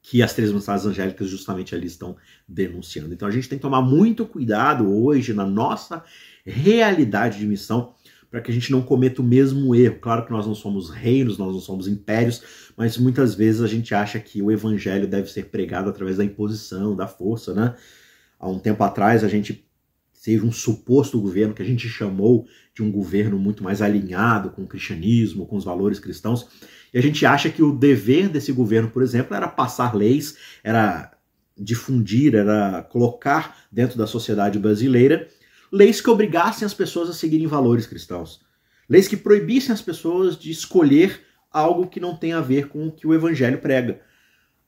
que 0.00 0.22
as 0.22 0.34
três 0.34 0.50
mensagens 0.50 0.86
angélicas 0.86 1.28
justamente 1.28 1.74
ali 1.74 1.86
estão 1.86 2.16
denunciando. 2.46 3.14
Então 3.14 3.28
a 3.28 3.30
gente 3.30 3.48
tem 3.48 3.58
que 3.58 3.62
tomar 3.62 3.82
muito 3.82 4.26
cuidado 4.26 4.92
hoje 4.92 5.32
na 5.32 5.46
nossa 5.46 6.04
realidade 6.44 7.38
de 7.38 7.46
missão 7.46 7.94
para 8.28 8.40
que 8.40 8.50
a 8.50 8.54
gente 8.54 8.72
não 8.72 8.82
cometa 8.82 9.20
o 9.20 9.24
mesmo 9.24 9.74
erro. 9.74 9.98
Claro 10.00 10.24
que 10.24 10.32
nós 10.32 10.46
não 10.46 10.54
somos 10.54 10.90
reinos, 10.90 11.38
nós 11.38 11.52
não 11.52 11.60
somos 11.60 11.86
impérios, 11.86 12.72
mas 12.76 12.96
muitas 12.96 13.34
vezes 13.34 13.60
a 13.60 13.66
gente 13.66 13.94
acha 13.94 14.18
que 14.18 14.40
o 14.40 14.50
evangelho 14.50 15.06
deve 15.06 15.30
ser 15.30 15.50
pregado 15.50 15.90
através 15.90 16.16
da 16.16 16.24
imposição, 16.24 16.96
da 16.96 17.06
força, 17.06 17.52
né? 17.52 17.76
Há 18.40 18.48
um 18.48 18.58
tempo 18.58 18.82
atrás 18.82 19.22
a 19.22 19.28
gente 19.28 19.64
teve 20.22 20.46
um 20.46 20.52
suposto 20.52 21.20
governo 21.20 21.54
que 21.54 21.62
a 21.62 21.64
gente 21.64 21.88
chamou 21.88 22.46
de 22.74 22.82
um 22.82 22.90
governo 22.90 23.38
muito 23.38 23.62
mais 23.62 23.82
alinhado 23.82 24.50
com 24.50 24.62
o 24.62 24.66
cristianismo, 24.66 25.46
com 25.46 25.56
os 25.56 25.64
valores 25.64 25.98
cristãos. 25.98 26.46
E 26.92 26.98
a 26.98 27.02
gente 27.02 27.26
acha 27.26 27.50
que 27.50 27.62
o 27.62 27.72
dever 27.72 28.28
desse 28.28 28.52
governo, 28.52 28.90
por 28.90 29.02
exemplo, 29.02 29.34
era 29.34 29.48
passar 29.48 29.94
leis, 29.94 30.36
era 30.62 31.12
difundir, 31.58 32.34
era 32.34 32.82
colocar 32.82 33.66
dentro 33.70 33.98
da 33.98 34.06
sociedade 34.06 34.58
brasileira 34.58 35.28
leis 35.72 36.02
que 36.02 36.10
obrigassem 36.10 36.66
as 36.66 36.74
pessoas 36.74 37.08
a 37.08 37.14
seguirem 37.14 37.46
valores 37.46 37.86
cristãos. 37.86 38.42
Leis 38.88 39.08
que 39.08 39.16
proibissem 39.16 39.72
as 39.72 39.80
pessoas 39.80 40.36
de 40.36 40.50
escolher 40.50 41.22
algo 41.50 41.86
que 41.86 41.98
não 41.98 42.14
tem 42.14 42.34
a 42.34 42.40
ver 42.42 42.68
com 42.68 42.86
o 42.86 42.92
que 42.92 43.06
o 43.06 43.14
evangelho 43.14 43.58
prega. 43.58 44.00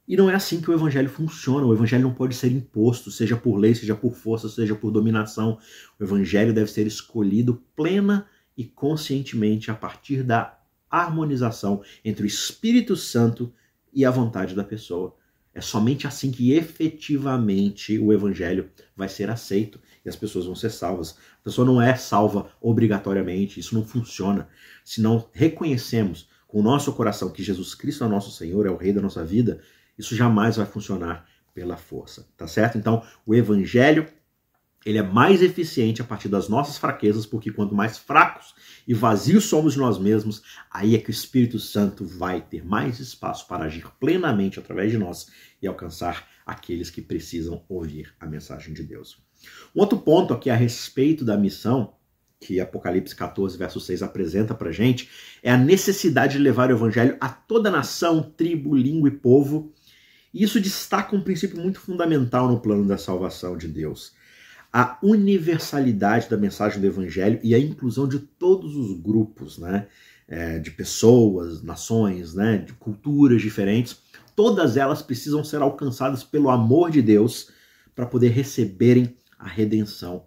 E 0.07 0.17
não 0.17 0.29
é 0.29 0.35
assim 0.35 0.61
que 0.61 0.71
o 0.71 0.75
evangelho 0.75 1.09
funciona. 1.09 1.67
O 1.67 1.73
evangelho 1.73 2.03
não 2.03 2.15
pode 2.15 2.35
ser 2.35 2.53
imposto, 2.53 3.11
seja 3.11 3.37
por 3.37 3.57
lei, 3.57 3.75
seja 3.75 3.95
por 3.95 4.15
força, 4.15 4.49
seja 4.49 4.75
por 4.75 4.91
dominação. 4.91 5.59
O 5.99 6.05
evangelho 6.05 6.53
deve 6.53 6.71
ser 6.71 6.87
escolhido 6.87 7.63
plena 7.75 8.27
e 8.57 8.65
conscientemente 8.65 9.71
a 9.71 9.75
partir 9.75 10.23
da 10.23 10.59
harmonização 10.91 11.83
entre 12.05 12.25
o 12.25 12.27
Espírito 12.27 12.97
Santo 12.97 13.53
e 13.93 14.05
a 14.05 14.11
vontade 14.11 14.55
da 14.55 14.63
pessoa. 14.63 15.17
É 15.55 15.61
somente 15.61 16.07
assim 16.07 16.33
que 16.33 16.53
efetivamente 16.53 17.97
o 17.99 18.13
evangelho 18.13 18.71
vai 18.97 19.09
ser 19.09 19.31
aceito 19.31 19.81
e 20.05 20.09
as 20.09 20.17
pessoas 20.17 20.47
vão 20.47 20.55
ser 20.57 20.71
salvas. 20.71 21.17
A 21.41 21.45
pessoa 21.45 21.65
não 21.65 21.81
é 21.81 21.95
salva 21.95 22.51
obrigatoriamente, 22.61 23.61
isso 23.61 23.75
não 23.75 23.85
funciona. 23.85 24.49
Se 24.85 25.01
não 25.01 25.29
reconhecemos 25.33 26.29
com 26.49 26.59
o 26.59 26.63
nosso 26.63 26.93
coração 26.93 27.31
que 27.31 27.43
Jesus 27.43 27.75
Cristo 27.75 28.05
é 28.05 28.09
nosso 28.09 28.33
Senhor, 28.33 28.67
é 28.67 28.71
o 28.71 28.77
Rei 28.77 28.93
da 28.93 29.01
nossa 29.01 29.25
vida, 29.25 29.61
isso 29.99 30.15
jamais 30.17 30.57
vai 30.57 30.67
funcionar 30.67 31.27
pela 31.53 31.77
força, 31.77 32.27
tá 32.37 32.47
certo? 32.47 32.77
Então, 32.77 33.03
o 33.25 33.35
evangelho 33.35 34.07
ele 34.85 34.99
é 34.99 35.03
mais 35.03 35.41
eficiente 35.41 36.03
a 36.03 36.05
partir 36.05 36.29
das 36.29 36.49
nossas 36.49 36.77
fraquezas, 36.77 37.25
porque 37.25 37.51
quanto 37.51 37.75
mais 37.75 37.97
fracos 37.97 38.55
e 38.87 38.93
vazios 38.93 39.45
somos 39.45 39.77
nós 39.77 39.99
mesmos, 39.99 40.43
aí 40.71 40.95
é 40.95 40.99
que 40.99 41.09
o 41.09 41.11
Espírito 41.11 41.59
Santo 41.59 42.05
vai 42.05 42.43
ter 42.43 42.63
mais 42.63 43.01
espaço 43.01 43.49
para 43.49 43.65
agir 43.65 43.87
plenamente 43.99 44.59
através 44.59 44.93
de 44.93 44.99
nós 44.99 45.29
e 45.63 45.67
alcançar 45.67 46.29
aqueles 46.45 46.91
que 46.91 47.01
precisam 47.01 47.65
ouvir 47.67 48.15
a 48.21 48.27
mensagem 48.27 48.75
de 48.75 48.83
Deus. 48.83 49.23
Um 49.75 49.81
outro 49.81 49.99
ponto 49.99 50.35
aqui 50.35 50.51
a 50.51 50.55
respeito 50.55 51.25
da 51.25 51.37
missão 51.37 51.95
que 52.41 52.61
Apocalipse 52.61 53.17
14, 53.17 53.57
verso 53.57 53.81
6 53.81 54.03
apresenta 54.03 54.55
para 54.55 54.71
gente, 54.71 55.09
é 55.43 55.51
a 55.51 55.57
necessidade 55.57 56.35
de 56.35 56.41
levar 56.41 56.69
o 56.69 56.75
evangelho 56.75 57.17
a 57.19 57.31
toda 57.31 57.71
nação, 57.71 58.23
tribo, 58.23 58.75
língua 58.75 59.09
e 59.09 59.13
povo, 59.13 59.73
e 60.35 60.43
isso 60.43 60.61
destaca 60.61 61.15
um 61.15 61.23
princípio 61.23 61.63
muito 61.63 61.79
fundamental 61.79 62.49
no 62.49 62.59
plano 62.59 62.85
da 62.85 62.99
salvação 62.99 63.57
de 63.57 63.69
Deus. 63.69 64.13
A 64.73 64.99
universalidade 65.01 66.29
da 66.29 66.37
mensagem 66.37 66.81
do 66.81 66.87
Evangelho 66.89 67.39
e 67.45 67.55
a 67.55 67.59
inclusão 67.59 68.09
de 68.09 68.19
todos 68.19 68.75
os 68.75 69.01
grupos, 69.01 69.59
né? 69.59 69.87
É, 70.27 70.59
de 70.59 70.71
pessoas, 70.71 71.63
nações, 71.63 72.35
né? 72.35 72.57
de 72.57 72.73
culturas 72.73 73.43
diferentes, 73.43 73.99
todas 74.35 74.77
elas 74.77 75.03
precisam 75.03 75.45
ser 75.45 75.61
alcançadas 75.61 76.25
pelo 76.25 76.49
amor 76.49 76.91
de 76.91 77.03
Deus 77.03 77.51
para 77.95 78.07
poder 78.07 78.31
receberem 78.31 79.15
a 79.39 79.47
redenção. 79.47 80.25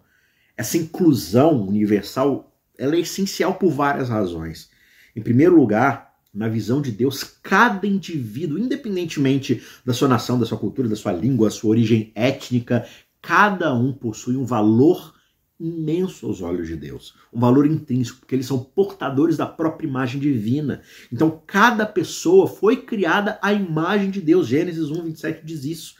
Essa 0.56 0.78
inclusão 0.78 1.66
universal 1.66 2.56
ela 2.78 2.94
é 2.94 3.00
essencial 3.00 3.56
por 3.56 3.70
várias 3.72 4.08
razões. 4.08 4.70
Em 5.14 5.20
primeiro 5.20 5.56
lugar, 5.56 6.07
na 6.38 6.48
visão 6.48 6.80
de 6.80 6.92
Deus, 6.92 7.24
cada 7.42 7.84
indivíduo, 7.84 8.58
independentemente 8.58 9.60
da 9.84 9.92
sua 9.92 10.06
nação, 10.06 10.38
da 10.38 10.46
sua 10.46 10.56
cultura, 10.56 10.88
da 10.88 10.94
sua 10.94 11.12
língua, 11.12 11.48
da 11.48 11.54
sua 11.54 11.70
origem 11.70 12.12
étnica, 12.14 12.86
cada 13.20 13.74
um 13.74 13.92
possui 13.92 14.36
um 14.36 14.44
valor 14.44 15.14
imenso 15.58 16.26
aos 16.26 16.40
olhos 16.40 16.68
de 16.68 16.76
Deus, 16.76 17.16
um 17.32 17.40
valor 17.40 17.66
intrínseco, 17.66 18.20
porque 18.20 18.36
eles 18.36 18.46
são 18.46 18.60
portadores 18.60 19.36
da 19.36 19.46
própria 19.46 19.88
imagem 19.88 20.20
divina. 20.20 20.82
Então, 21.12 21.42
cada 21.44 21.84
pessoa 21.84 22.46
foi 22.46 22.76
criada 22.76 23.36
à 23.42 23.52
imagem 23.52 24.08
de 24.08 24.20
Deus. 24.20 24.46
Gênesis 24.46 24.88
1, 24.88 25.02
27 25.02 25.44
diz 25.44 25.64
isso. 25.64 25.94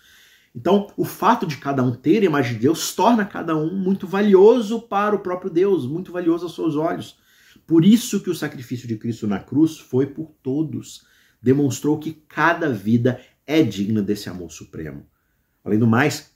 Então, 0.55 0.87
o 0.97 1.05
fato 1.05 1.45
de 1.47 1.57
cada 1.57 1.83
um 1.83 1.91
ter 1.91 2.23
a 2.23 2.27
imagem 2.27 2.55
de 2.55 2.61
Deus 2.61 2.95
torna 2.95 3.25
cada 3.25 3.57
um 3.57 3.75
muito 3.75 4.07
valioso 4.07 4.81
para 4.83 5.17
o 5.17 5.21
próprio 5.21 5.51
Deus, 5.51 5.85
muito 5.85 6.13
valioso 6.13 6.45
aos 6.45 6.55
seus 6.55 6.77
olhos. 6.77 7.17
Por 7.69 7.85
isso 7.85 8.23
que 8.23 8.31
o 8.31 8.35
sacrifício 8.35 8.89
de 8.89 8.97
Cristo 8.97 9.27
na 9.27 9.39
cruz 9.39 9.77
foi 9.77 10.07
por 10.07 10.35
todos. 10.43 11.05
Demonstrou 11.41 11.99
que 11.99 12.15
cada 12.27 12.73
vida 12.73 13.21
é 13.47 13.63
digna 13.63 14.01
desse 14.01 14.31
amor 14.31 14.51
supremo. 14.51 15.07
Além 15.63 15.79
do 15.79 15.87
mais, 15.87 16.33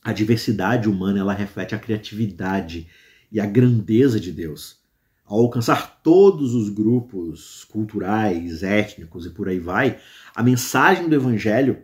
a 0.00 0.12
diversidade 0.12 0.88
humana 0.88 1.18
ela 1.18 1.32
reflete 1.32 1.74
a 1.74 1.78
criatividade 1.78 2.86
e 3.32 3.40
a 3.40 3.46
grandeza 3.46 4.20
de 4.20 4.30
Deus. 4.30 4.78
Ao 5.24 5.40
alcançar 5.40 6.00
todos 6.04 6.54
os 6.54 6.68
grupos 6.68 7.64
culturais, 7.64 8.62
étnicos 8.62 9.26
e 9.26 9.30
por 9.30 9.48
aí 9.48 9.58
vai, 9.58 9.98
a 10.32 10.40
mensagem 10.40 11.08
do 11.08 11.16
evangelho 11.16 11.82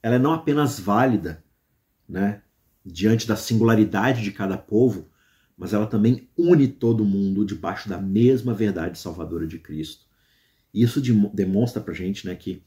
ela 0.00 0.14
é 0.14 0.18
não 0.18 0.32
apenas 0.32 0.78
válida, 0.78 1.42
né, 2.08 2.40
diante 2.86 3.26
da 3.26 3.34
singularidade 3.34 4.22
de 4.22 4.30
cada 4.30 4.56
povo, 4.56 5.08
mas 5.58 5.74
ela 5.74 5.86
também 5.86 6.28
une 6.38 6.68
todo 6.68 7.04
mundo 7.04 7.44
debaixo 7.44 7.88
da 7.88 8.00
mesma 8.00 8.54
verdade 8.54 8.98
salvadora 8.98 9.46
de 9.46 9.58
Cristo. 9.58 10.06
Isso 10.72 11.02
demonstra 11.34 11.82
pra 11.82 11.92
gente, 11.92 12.24
né, 12.24 12.36
que 12.36 12.62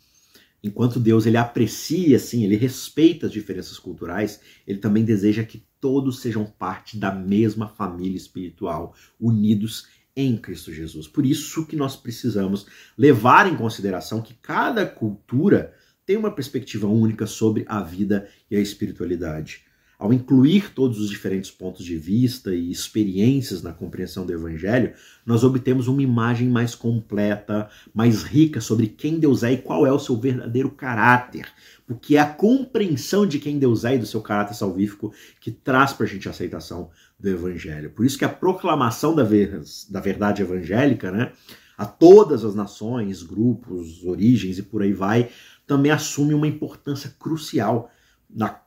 enquanto 0.62 1.00
Deus 1.00 1.26
ele 1.26 1.38
aprecia 1.38 2.18
assim, 2.18 2.44
ele 2.44 2.58
respeita 2.58 3.28
as 3.28 3.32
diferenças 3.32 3.80
culturais, 3.80 4.42
ele 4.68 4.80
também 4.80 5.06
deseja 5.06 5.44
que 5.44 5.66
todos 5.80 6.20
sejam 6.20 6.46
parte 6.46 6.98
da 6.98 7.12
mesma 7.12 7.70
família 7.70 8.18
espiritual, 8.18 8.94
unidos 9.20 9.88
em 10.16 10.38
Cristo 10.38 10.74
Jesus. 10.74 11.08
Por 11.08 11.26
isso 11.26 11.66
que 11.66 11.76
nós 11.76 11.96
precisamos 11.96 12.68
levar 12.98 13.48
em 13.48 13.56
consideração 13.56 14.22
que 14.22 14.34
cada 14.34 14.86
cultura 14.86 15.74
tem 16.06 16.18
uma 16.18 16.32
perspectiva 16.32 16.88
única 16.88 17.26
sobre 17.26 17.64
a 17.68 17.82
vida 17.82 18.28
e 18.50 18.56
a 18.56 18.60
espiritualidade. 18.60 19.64
Ao 20.02 20.12
incluir 20.12 20.74
todos 20.74 21.00
os 21.00 21.12
diferentes 21.12 21.52
pontos 21.52 21.86
de 21.86 21.96
vista 21.96 22.56
e 22.56 22.72
experiências 22.72 23.62
na 23.62 23.72
compreensão 23.72 24.26
do 24.26 24.34
Evangelho, 24.34 24.94
nós 25.24 25.44
obtemos 25.44 25.88
uma 25.88 26.02
imagem 26.02 26.50
mais 26.50 26.74
completa, 26.74 27.70
mais 27.94 28.24
rica 28.24 28.60
sobre 28.60 28.88
quem 28.88 29.20
Deus 29.20 29.44
é 29.44 29.52
e 29.54 29.58
qual 29.60 29.86
é 29.86 29.92
o 29.92 30.00
seu 30.00 30.20
verdadeiro 30.20 30.72
caráter. 30.72 31.48
Porque 31.86 32.18
é 32.18 32.20
a 32.20 32.26
compreensão 32.26 33.28
de 33.28 33.38
quem 33.38 33.60
Deus 33.60 33.86
é 33.86 33.94
e 33.94 34.00
do 34.00 34.08
seu 34.08 34.22
caráter 34.22 34.56
salvífico 34.56 35.14
que 35.40 35.52
traz 35.52 35.94
para 35.94 36.08
a 36.08 36.10
gente 36.10 36.28
a 36.28 36.32
aceitação 36.32 36.90
do 37.20 37.30
Evangelho. 37.30 37.92
Por 37.92 38.04
isso 38.04 38.18
que 38.18 38.26
a 38.26 38.30
proclamação 38.30 39.14
da, 39.14 39.24
ver, 39.24 39.62
da 39.88 40.00
verdade 40.00 40.42
evangélica, 40.42 41.12
né, 41.12 41.32
a 41.78 41.86
todas 41.86 42.44
as 42.44 42.56
nações, 42.56 43.22
grupos, 43.22 44.04
origens 44.04 44.58
e 44.58 44.64
por 44.64 44.82
aí 44.82 44.94
vai, 44.94 45.30
também 45.68 45.92
assume 45.92 46.34
uma 46.34 46.48
importância 46.48 47.16
crucial 47.20 47.92
na 48.28 48.62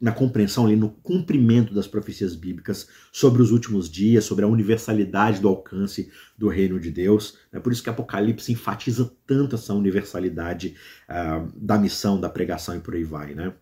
na 0.00 0.12
compreensão 0.12 0.66
ali, 0.66 0.76
no 0.76 0.88
cumprimento 0.88 1.74
das 1.74 1.86
profecias 1.86 2.34
bíblicas 2.34 2.88
sobre 3.12 3.42
os 3.42 3.50
últimos 3.50 3.90
dias, 3.90 4.24
sobre 4.24 4.44
a 4.44 4.48
universalidade 4.48 5.40
do 5.40 5.48
alcance 5.48 6.10
do 6.36 6.48
reino 6.48 6.78
de 6.78 6.90
Deus. 6.90 7.38
É 7.52 7.58
por 7.58 7.72
isso 7.72 7.82
que 7.82 7.90
Apocalipse 7.90 8.52
enfatiza 8.52 9.10
tanto 9.26 9.54
essa 9.54 9.74
universalidade 9.74 10.74
uh, 11.08 11.50
da 11.56 11.78
missão, 11.78 12.20
da 12.20 12.28
pregação 12.28 12.76
e 12.76 12.80
por 12.80 12.94
aí 12.94 13.04
vai, 13.04 13.34
né? 13.34 13.52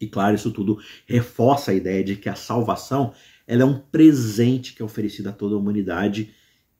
E 0.00 0.06
claro, 0.06 0.34
isso 0.36 0.50
tudo 0.50 0.78
reforça 1.06 1.72
a 1.72 1.74
ideia 1.74 2.04
de 2.04 2.16
que 2.16 2.28
a 2.28 2.34
salvação 2.34 3.12
ela 3.46 3.62
é 3.62 3.64
um 3.64 3.78
presente 3.78 4.74
que 4.74 4.82
é 4.82 4.84
oferecido 4.84 5.28
a 5.28 5.32
toda 5.32 5.54
a 5.54 5.58
humanidade 5.58 6.32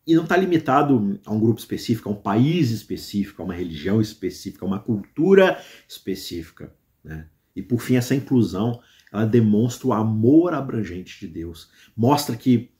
e 0.06 0.14
não 0.14 0.22
está 0.22 0.36
limitado 0.36 1.20
a 1.26 1.32
um 1.32 1.38
grupo 1.38 1.58
específico, 1.58 2.08
a 2.08 2.12
um 2.12 2.16
país 2.16 2.70
específico, 2.70 3.42
a 3.42 3.44
uma 3.44 3.54
religião 3.54 4.00
específica, 4.00 4.64
a 4.64 4.68
uma 4.68 4.78
cultura 4.78 5.62
específica. 5.86 6.72
Né? 7.04 7.26
E 7.58 7.62
por 7.62 7.80
fim, 7.80 7.96
essa 7.96 8.14
inclusão 8.14 8.80
ela 9.12 9.26
demonstra 9.26 9.88
o 9.88 9.92
amor 9.92 10.54
abrangente 10.54 11.18
de 11.18 11.26
Deus. 11.26 11.68
Mostra 11.96 12.36
que 12.36 12.70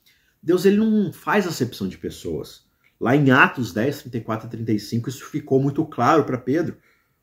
Deus 0.40 0.64
ele 0.64 0.76
não 0.76 1.12
faz 1.12 1.46
acepção 1.46 1.88
de 1.88 1.98
pessoas. 1.98 2.66
Lá 3.00 3.16
em 3.16 3.30
Atos 3.30 3.72
10, 3.72 4.02
34 4.02 4.46
e 4.46 4.50
35, 4.50 5.08
isso 5.08 5.24
ficou 5.24 5.60
muito 5.60 5.84
claro 5.84 6.24
para 6.24 6.38
Pedro. 6.38 6.76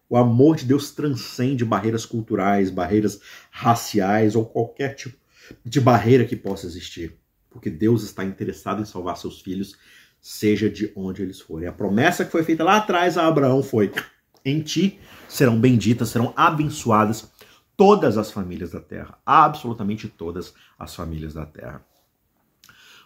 O 0.09 0.17
amor 0.17 0.57
de 0.57 0.65
Deus 0.65 0.91
transcende 0.91 1.63
barreiras 1.63 2.05
culturais, 2.05 2.69
barreiras 2.69 3.21
raciais 3.49 4.35
ou 4.35 4.45
qualquer 4.45 4.95
tipo 4.95 5.17
de 5.63 5.79
barreira 5.79 6.25
que 6.25 6.35
possa 6.35 6.65
existir. 6.65 7.17
Porque 7.49 7.69
Deus 7.69 8.03
está 8.03 8.25
interessado 8.25 8.81
em 8.81 8.85
salvar 8.85 9.15
seus 9.15 9.41
filhos, 9.41 9.77
seja 10.19 10.69
de 10.69 10.91
onde 10.93 11.21
eles 11.21 11.39
forem. 11.39 11.67
A 11.69 11.73
promessa 11.73 12.25
que 12.25 12.31
foi 12.31 12.43
feita 12.43 12.63
lá 12.63 12.77
atrás 12.77 13.17
a 13.17 13.25
Abraão 13.25 13.63
foi: 13.63 13.91
em 14.43 14.61
ti 14.61 14.99
serão 15.27 15.59
benditas, 15.59 16.09
serão 16.09 16.33
abençoadas 16.35 17.29
todas 17.77 18.17
as 18.17 18.31
famílias 18.31 18.71
da 18.71 18.79
terra. 18.79 19.17
Absolutamente 19.25 20.07
todas 20.07 20.53
as 20.77 20.95
famílias 20.95 21.33
da 21.33 21.45
terra. 21.45 21.85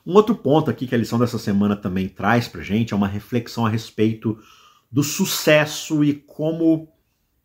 Um 0.05 0.13
outro 0.13 0.35
ponto 0.35 0.69
aqui 0.69 0.87
que 0.87 0.95
a 0.95 0.97
lição 0.97 1.19
dessa 1.19 1.37
semana 1.37 1.75
também 1.75 2.07
traz 2.07 2.47
para 2.47 2.61
gente 2.61 2.93
é 2.93 2.97
uma 2.97 3.07
reflexão 3.07 3.65
a 3.65 3.69
respeito 3.69 4.37
do 4.91 5.03
sucesso 5.03 6.03
e 6.03 6.13
como 6.13 6.87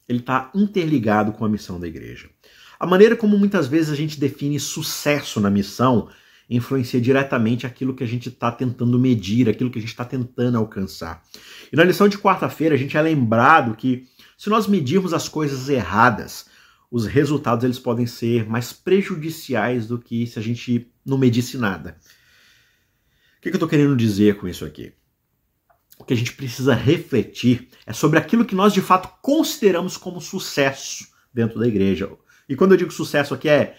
ele 0.09 0.21
está 0.21 0.51
interligado 0.55 1.33
com 1.33 1.45
a 1.45 1.49
missão 1.49 1.81
da 1.81 1.89
igreja. 1.89 2.31
A 2.79 2.87
maneira 2.87 3.17
como 3.17 3.39
muitas 3.39 3.67
vezes 3.67 3.91
a 3.91 3.97
gente 3.97 4.19
define 4.19 4.59
sucesso 4.61 5.41
na 5.41 5.51
missão 5.51 6.09
influencia 6.49 7.01
diretamente 7.01 7.67
aquilo 7.67 7.95
que 7.95 8.05
a 8.05 8.07
gente 8.07 8.29
está 8.29 8.53
tentando 8.53 8.99
medir, 8.99 9.49
aquilo 9.49 9.71
que 9.71 9.79
a 9.79 9.81
gente 9.81 9.91
está 9.91 10.05
tentando 10.05 10.59
alcançar. 10.59 11.23
E 11.73 11.77
na 11.77 11.85
lição 11.85 12.09
de 12.09 12.19
quarta-feira 12.19 12.75
a 12.75 12.79
gente 12.79 12.97
é 12.97 13.03
lembrado 13.03 13.75
que 13.75 14.07
se 14.37 14.51
nós 14.51 14.67
medirmos 14.67 15.15
as 15.15 15.29
coisas 15.29 15.69
erradas, 15.69 16.47
os 16.95 17.07
resultados 17.07 17.65
eles 17.65 17.81
podem 17.81 18.07
ser 18.07 18.49
mais 18.49 18.73
prejudiciais 18.73 19.89
do 19.89 19.99
que 19.99 20.29
se 20.29 20.39
a 20.39 20.43
gente 20.43 20.89
não 21.05 21.19
medisse 21.19 21.59
nada. 21.59 21.99
O 23.37 23.41
que, 23.41 23.49
eu 23.49 23.55
estou 23.55 23.69
querendo 23.69 23.97
dizer 23.97 24.37
com 24.37 24.47
isso 24.47 24.65
aqui? 24.65 24.93
O 25.99 26.05
que 26.05 26.15
a 26.15 26.17
gente 26.17 26.33
precisa 26.35 26.73
refletir 26.73 27.69
é 27.85 27.93
sobre 27.93 28.17
aquilo 28.17 28.45
que 28.45 28.55
nós 28.55 28.73
de 28.73 28.81
fato 28.81 29.09
consideramos 29.21 29.97
como 29.97 30.21
sucesso 30.21 31.09
dentro 31.35 31.59
da 31.59 31.67
igreja. 31.67 32.09
E 32.49 32.55
quando 32.55 32.75
eu 32.75 32.79
digo 32.79 32.93
sucesso 32.93 33.35
aqui 33.35 33.49
é, 33.49 33.77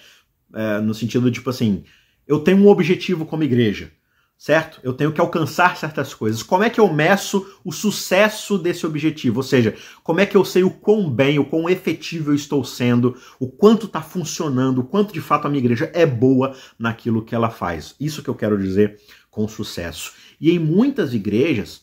é 0.54 0.82
no 0.82 0.94
sentido 0.94 1.32
de 1.32 1.36
tipo 1.36 1.50
assim, 1.50 1.86
eu 2.28 2.40
tenho 2.40 2.58
um 2.58 2.68
objetivo 2.68 3.26
como 3.26 3.44
igreja, 3.44 3.94
certo? 4.38 4.80
Eu 4.84 4.94
tenho 4.94 5.12
que 5.12 5.22
alcançar 5.22 5.78
certas 5.78 6.14
coisas. 6.14 6.44
Como 6.44 6.64
é 6.64 6.70
que 6.70 6.80
eu 6.80 6.92
meço 6.92 7.46
o 7.64 7.72
sucesso 7.72 8.58
desse 8.58 8.86
objetivo? 8.86 9.38
Ou 9.38 9.44
seja, 9.44 9.76
como 10.04 10.20
é 10.20 10.26
que 10.26 10.36
eu 10.36 10.44
sei 10.44 10.64
o 10.64 10.70
quão 10.70 11.10
bem, 11.10 11.40
o 11.40 11.46
quão 11.46 11.70
efetivo 11.70 12.32
eu 12.32 12.36
estou 12.36 12.64
sendo, 12.64 13.16
o 13.40 13.48
quanto 13.48 13.86
está 13.86 14.02
funcionando, 14.02 14.80
o 14.80 14.84
quanto 14.84 15.14
de 15.14 15.22
fato 15.22 15.46
a 15.46 15.50
minha 15.50 15.64
igreja 15.64 15.90
é 15.94 16.06
boa 16.06 16.56
naquilo 16.78 17.24
que 17.24 17.34
ela 17.34 17.50
faz. 17.50 17.96
Isso 18.00 18.22
que 18.22 18.30
eu 18.30 18.36
quero 18.36 18.58
dizer 18.58 19.00
com 19.32 19.48
sucesso. 19.48 20.14
E 20.40 20.52
em 20.52 20.60
muitas 20.60 21.14
igrejas, 21.14 21.82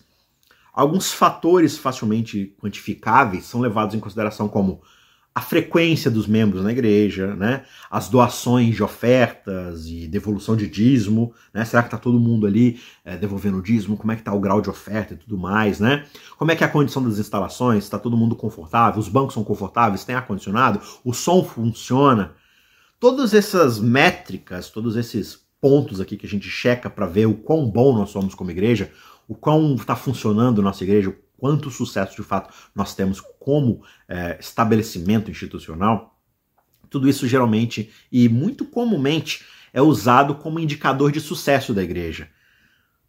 alguns 0.73 1.13
fatores 1.13 1.77
facilmente 1.77 2.55
quantificáveis 2.61 3.45
são 3.45 3.61
levados 3.61 3.95
em 3.95 4.01
consideração 4.01 4.49
como 4.49 4.83
a 5.35 5.41
frequência 5.41 6.11
dos 6.11 6.27
membros 6.27 6.63
na 6.63 6.73
igreja, 6.73 7.35
né? 7.35 7.65
as 7.91 8.09
doações 8.09 8.75
de 8.75 8.83
ofertas 8.83 9.87
e 9.87 10.07
devolução 10.07 10.55
de 10.55 10.67
dízimo, 10.69 11.33
né? 11.55 11.65
será 11.65 11.83
que 11.83 11.89
está 11.89 11.97
todo 11.97 12.21
mundo 12.21 12.47
ali 12.47 12.79
é, 13.03 13.17
devolvendo 13.17 13.59
o 13.59 13.63
dízimo, 13.63 13.97
como 13.97 14.13
é 14.13 14.15
que 14.15 14.21
está 14.21 14.33
o 14.33 14.41
grau 14.41 14.61
de 14.61 14.69
oferta 14.69 15.15
e 15.15 15.17
tudo 15.17 15.39
mais, 15.39 15.81
né? 15.81 16.05
como 16.37 16.51
é 16.51 16.57
que 16.57 16.63
é 16.63 16.67
a 16.67 16.71
condição 16.71 17.03
das 17.03 17.19
instalações, 17.19 17.85
está 17.85 17.99
todo 17.99 18.17
mundo 18.17 18.37
confortável, 18.37 19.01
os 19.01 19.09
bancos 19.09 19.33
são 19.33 19.43
confortáveis, 19.43 20.05
tem 20.05 20.15
ar-condicionado, 20.15 20.81
o 21.03 21.15
som 21.15 21.43
funciona. 21.43 22.33
Todas 23.01 23.33
essas 23.33 23.81
métricas, 23.81 24.69
todos 24.69 24.97
esses 24.97 25.41
pontos 25.61 26.01
aqui 26.01 26.17
que 26.17 26.27
a 26.27 26.29
gente 26.29 26.49
checa 26.49 26.91
para 26.91 27.07
ver 27.07 27.27
o 27.27 27.35
quão 27.35 27.71
bom 27.71 27.97
nós 27.97 28.11
somos 28.11 28.35
como 28.35 28.51
igreja, 28.51 28.91
o 29.27 29.35
quão 29.35 29.77
está 29.77 29.97
funcionando 29.97 30.61
nossa 30.61 30.85
igreja, 30.85 31.17
quanto 31.43 31.73
sucesso 31.73 32.15
de 32.15 32.23
fato 32.23 32.55
nós 32.73 32.95
temos 32.95 33.21
como 33.41 33.83
é, 34.09 34.39
estabelecimento 34.39 35.29
institucional, 35.29 36.17
tudo 36.89 37.09
isso 37.09 37.27
geralmente 37.27 37.91
e 38.13 38.29
muito 38.29 38.65
comumente 38.65 39.45
é 39.73 39.83
usado 39.83 40.37
como 40.37 40.61
indicador 40.61 41.11
de 41.11 41.21
sucesso 41.21 41.75
da 41.75 41.83
igreja. 41.83 42.31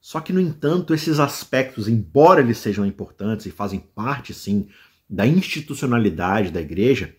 Só 0.01 0.19
que, 0.19 0.33
no 0.33 0.39
entanto, 0.39 0.95
esses 0.95 1.19
aspectos, 1.19 1.87
embora 1.87 2.41
eles 2.41 2.57
sejam 2.57 2.83
importantes 2.87 3.45
e 3.45 3.51
fazem 3.51 3.79
parte, 3.79 4.33
sim, 4.33 4.67
da 5.07 5.27
institucionalidade 5.27 6.49
da 6.49 6.59
igreja, 6.59 7.15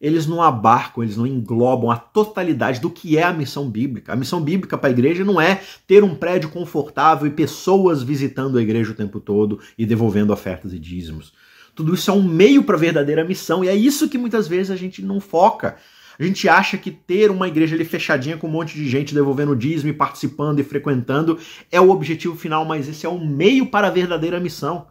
eles 0.00 0.26
não 0.26 0.42
abarcam, 0.42 1.02
eles 1.02 1.16
não 1.16 1.26
englobam 1.26 1.90
a 1.90 1.96
totalidade 1.96 2.80
do 2.80 2.88
que 2.88 3.18
é 3.18 3.22
a 3.22 3.32
missão 3.32 3.68
bíblica. 3.68 4.12
A 4.12 4.16
missão 4.16 4.40
bíblica 4.40 4.78
para 4.78 4.88
a 4.88 4.92
igreja 4.92 5.24
não 5.24 5.38
é 5.38 5.60
ter 5.86 6.02
um 6.02 6.14
prédio 6.14 6.48
confortável 6.48 7.26
e 7.26 7.30
pessoas 7.30 8.02
visitando 8.02 8.56
a 8.56 8.62
igreja 8.62 8.92
o 8.92 8.94
tempo 8.94 9.20
todo 9.20 9.60
e 9.76 9.84
devolvendo 9.84 10.32
ofertas 10.32 10.72
e 10.72 10.78
dízimos. 10.78 11.34
Tudo 11.74 11.94
isso 11.94 12.10
é 12.10 12.14
um 12.14 12.22
meio 12.22 12.62
para 12.62 12.76
a 12.76 12.80
verdadeira 12.80 13.24
missão 13.24 13.62
e 13.62 13.68
é 13.68 13.74
isso 13.74 14.08
que 14.08 14.16
muitas 14.16 14.48
vezes 14.48 14.70
a 14.70 14.76
gente 14.76 15.02
não 15.02 15.20
foca. 15.20 15.76
A 16.18 16.22
gente 16.22 16.48
acha 16.48 16.76
que 16.76 16.90
ter 16.90 17.30
uma 17.30 17.48
igreja 17.48 17.74
ali 17.74 17.84
fechadinha 17.84 18.36
com 18.36 18.46
um 18.46 18.50
monte 18.50 18.74
de 18.74 18.88
gente 18.88 19.14
devolvendo 19.14 19.56
dízimo 19.56 19.90
e 19.90 19.94
participando 19.94 20.60
e 20.60 20.64
frequentando 20.64 21.38
é 21.70 21.80
o 21.80 21.90
objetivo 21.90 22.36
final, 22.36 22.64
mas 22.64 22.88
esse 22.88 23.04
é 23.04 23.08
um 23.08 23.26
meio 23.26 23.66
para 23.66 23.88
a 23.88 23.90
verdadeira 23.90 24.40
missão. 24.40 24.86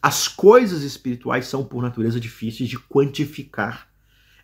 As 0.00 0.26
coisas 0.26 0.82
espirituais 0.82 1.46
são, 1.46 1.64
por 1.64 1.82
natureza, 1.82 2.18
difíceis 2.18 2.68
de 2.68 2.78
quantificar. 2.78 3.91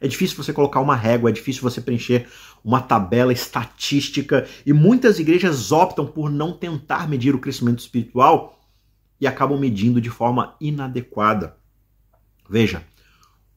É 0.00 0.08
difícil 0.08 0.36
você 0.36 0.52
colocar 0.52 0.80
uma 0.80 0.96
régua, 0.96 1.30
é 1.30 1.32
difícil 1.32 1.62
você 1.62 1.80
preencher 1.80 2.28
uma 2.64 2.80
tabela 2.80 3.32
estatística 3.32 4.46
e 4.64 4.72
muitas 4.72 5.18
igrejas 5.18 5.72
optam 5.72 6.06
por 6.06 6.30
não 6.30 6.52
tentar 6.52 7.08
medir 7.08 7.34
o 7.34 7.38
crescimento 7.38 7.80
espiritual 7.80 8.60
e 9.20 9.26
acabam 9.26 9.58
medindo 9.58 10.00
de 10.00 10.10
forma 10.10 10.54
inadequada. 10.60 11.56
Veja, 12.48 12.82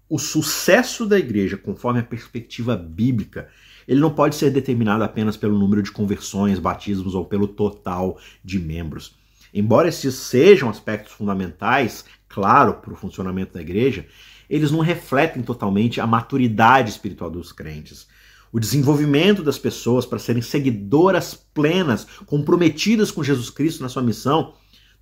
o 0.09 0.19
sucesso 0.19 1.05
da 1.05 1.17
igreja, 1.17 1.55
conforme 1.55 1.99
a 1.99 2.03
perspectiva 2.03 2.75
bíblica, 2.75 3.47
ele 3.87 3.99
não 4.01 4.13
pode 4.13 4.35
ser 4.35 4.51
determinado 4.51 5.03
apenas 5.03 5.37
pelo 5.37 5.57
número 5.57 5.81
de 5.81 5.91
conversões, 5.91 6.59
batismos 6.59 7.15
ou 7.15 7.25
pelo 7.25 7.47
total 7.47 8.19
de 8.43 8.59
membros. 8.59 9.15
Embora 9.53 9.87
esses 9.87 10.15
sejam 10.15 10.69
aspectos 10.69 11.13
fundamentais, 11.13 12.05
claro, 12.27 12.75
para 12.75 12.93
o 12.93 12.95
funcionamento 12.95 13.53
da 13.53 13.61
igreja, 13.61 14.05
eles 14.51 14.69
não 14.69 14.81
refletem 14.81 15.41
totalmente 15.41 16.01
a 16.01 16.05
maturidade 16.05 16.89
espiritual 16.89 17.31
dos 17.31 17.53
crentes. 17.53 18.05
O 18.51 18.59
desenvolvimento 18.59 19.41
das 19.41 19.57
pessoas 19.57 20.05
para 20.05 20.19
serem 20.19 20.41
seguidoras 20.41 21.33
plenas, 21.33 22.05
comprometidas 22.25 23.11
com 23.11 23.23
Jesus 23.23 23.49
Cristo 23.49 23.81
na 23.81 23.87
sua 23.87 24.03
missão, 24.03 24.53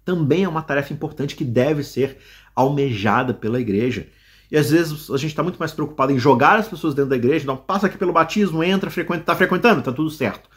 também 0.06 0.44
é 0.44 0.48
uma 0.48 0.62
tarefa 0.62 0.94
importante 0.94 1.36
que 1.36 1.44
deve 1.44 1.84
ser 1.84 2.20
almejada 2.56 3.34
pela 3.34 3.60
igreja. 3.60 4.08
E 4.52 4.58
às 4.58 4.70
vezes 4.70 5.10
a 5.10 5.18
gente 5.18 5.32
está 5.32 5.42
muito 5.42 5.58
mais 5.58 5.72
preocupado 5.72 6.12
em 6.12 6.20
jogar 6.20 6.60
as 6.60 6.68
pessoas 6.68 6.94
dentro 6.94 7.10
da 7.10 7.16
igreja, 7.16 7.44
então 7.44 7.58
passa 7.58 7.88
aqui 7.88 7.98
pelo 7.98 8.14
batismo, 8.14 8.64
entra, 8.64 8.92
frequenta, 8.92 9.22
está 9.22 9.36
frequentando, 9.36 9.80
está 9.80 9.92
tudo 9.92 10.12
certo. 10.12 10.48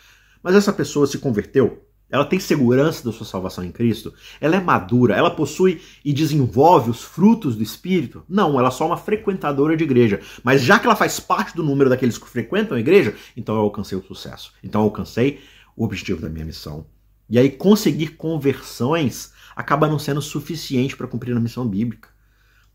Mas 0.43 0.55
essa 0.55 0.73
pessoa 0.73 1.07
se 1.07 1.17
converteu, 1.17 1.83
ela 2.13 2.27
tem 2.27 2.39
segurança 2.39 3.03
da 3.03 3.11
sua 3.11 3.25
salvação 3.25 3.65
em 3.65 3.73
Cristo? 3.73 4.13
Ela 4.39 4.57
é 4.57 4.61
madura? 4.61 5.17
Ela 5.17 5.31
possui 5.31 5.81
e 6.05 6.13
desenvolve 6.13 6.91
os 6.91 7.03
frutos 7.03 7.57
do 7.57 7.63
Espírito? 7.63 8.23
Não, 8.29 8.59
ela 8.59 8.69
é 8.69 8.71
só 8.71 8.87
uma 8.87 8.99
frequentadora 8.99 9.75
de 9.75 9.83
igreja. 9.83 10.21
Mas 10.45 10.61
já 10.61 10.79
que 10.79 10.85
ela 10.85 10.95
faz 10.95 11.19
parte 11.19 11.57
do 11.57 11.63
número 11.63 11.89
daqueles 11.89 12.19
que 12.19 12.29
frequentam 12.29 12.77
a 12.77 12.81
igreja, 12.81 13.17
então 13.35 13.55
eu 13.55 13.63
alcancei 13.63 13.97
o 13.97 14.05
sucesso. 14.05 14.53
Então 14.63 14.83
eu 14.83 14.85
alcancei 14.85 15.41
o 15.75 15.83
objetivo 15.85 16.21
da 16.21 16.29
minha 16.29 16.45
missão. 16.45 16.85
E 17.31 17.39
aí 17.39 17.49
conseguir 17.49 18.09
conversões 18.09 19.33
acaba 19.57 19.89
não 19.89 19.99
sendo 19.99 20.21
suficiente 20.21 20.95
para 20.95 21.09
cumprir 21.09 21.35
a 21.35 21.41
missão 21.41 21.67
bíblica. 21.67 22.11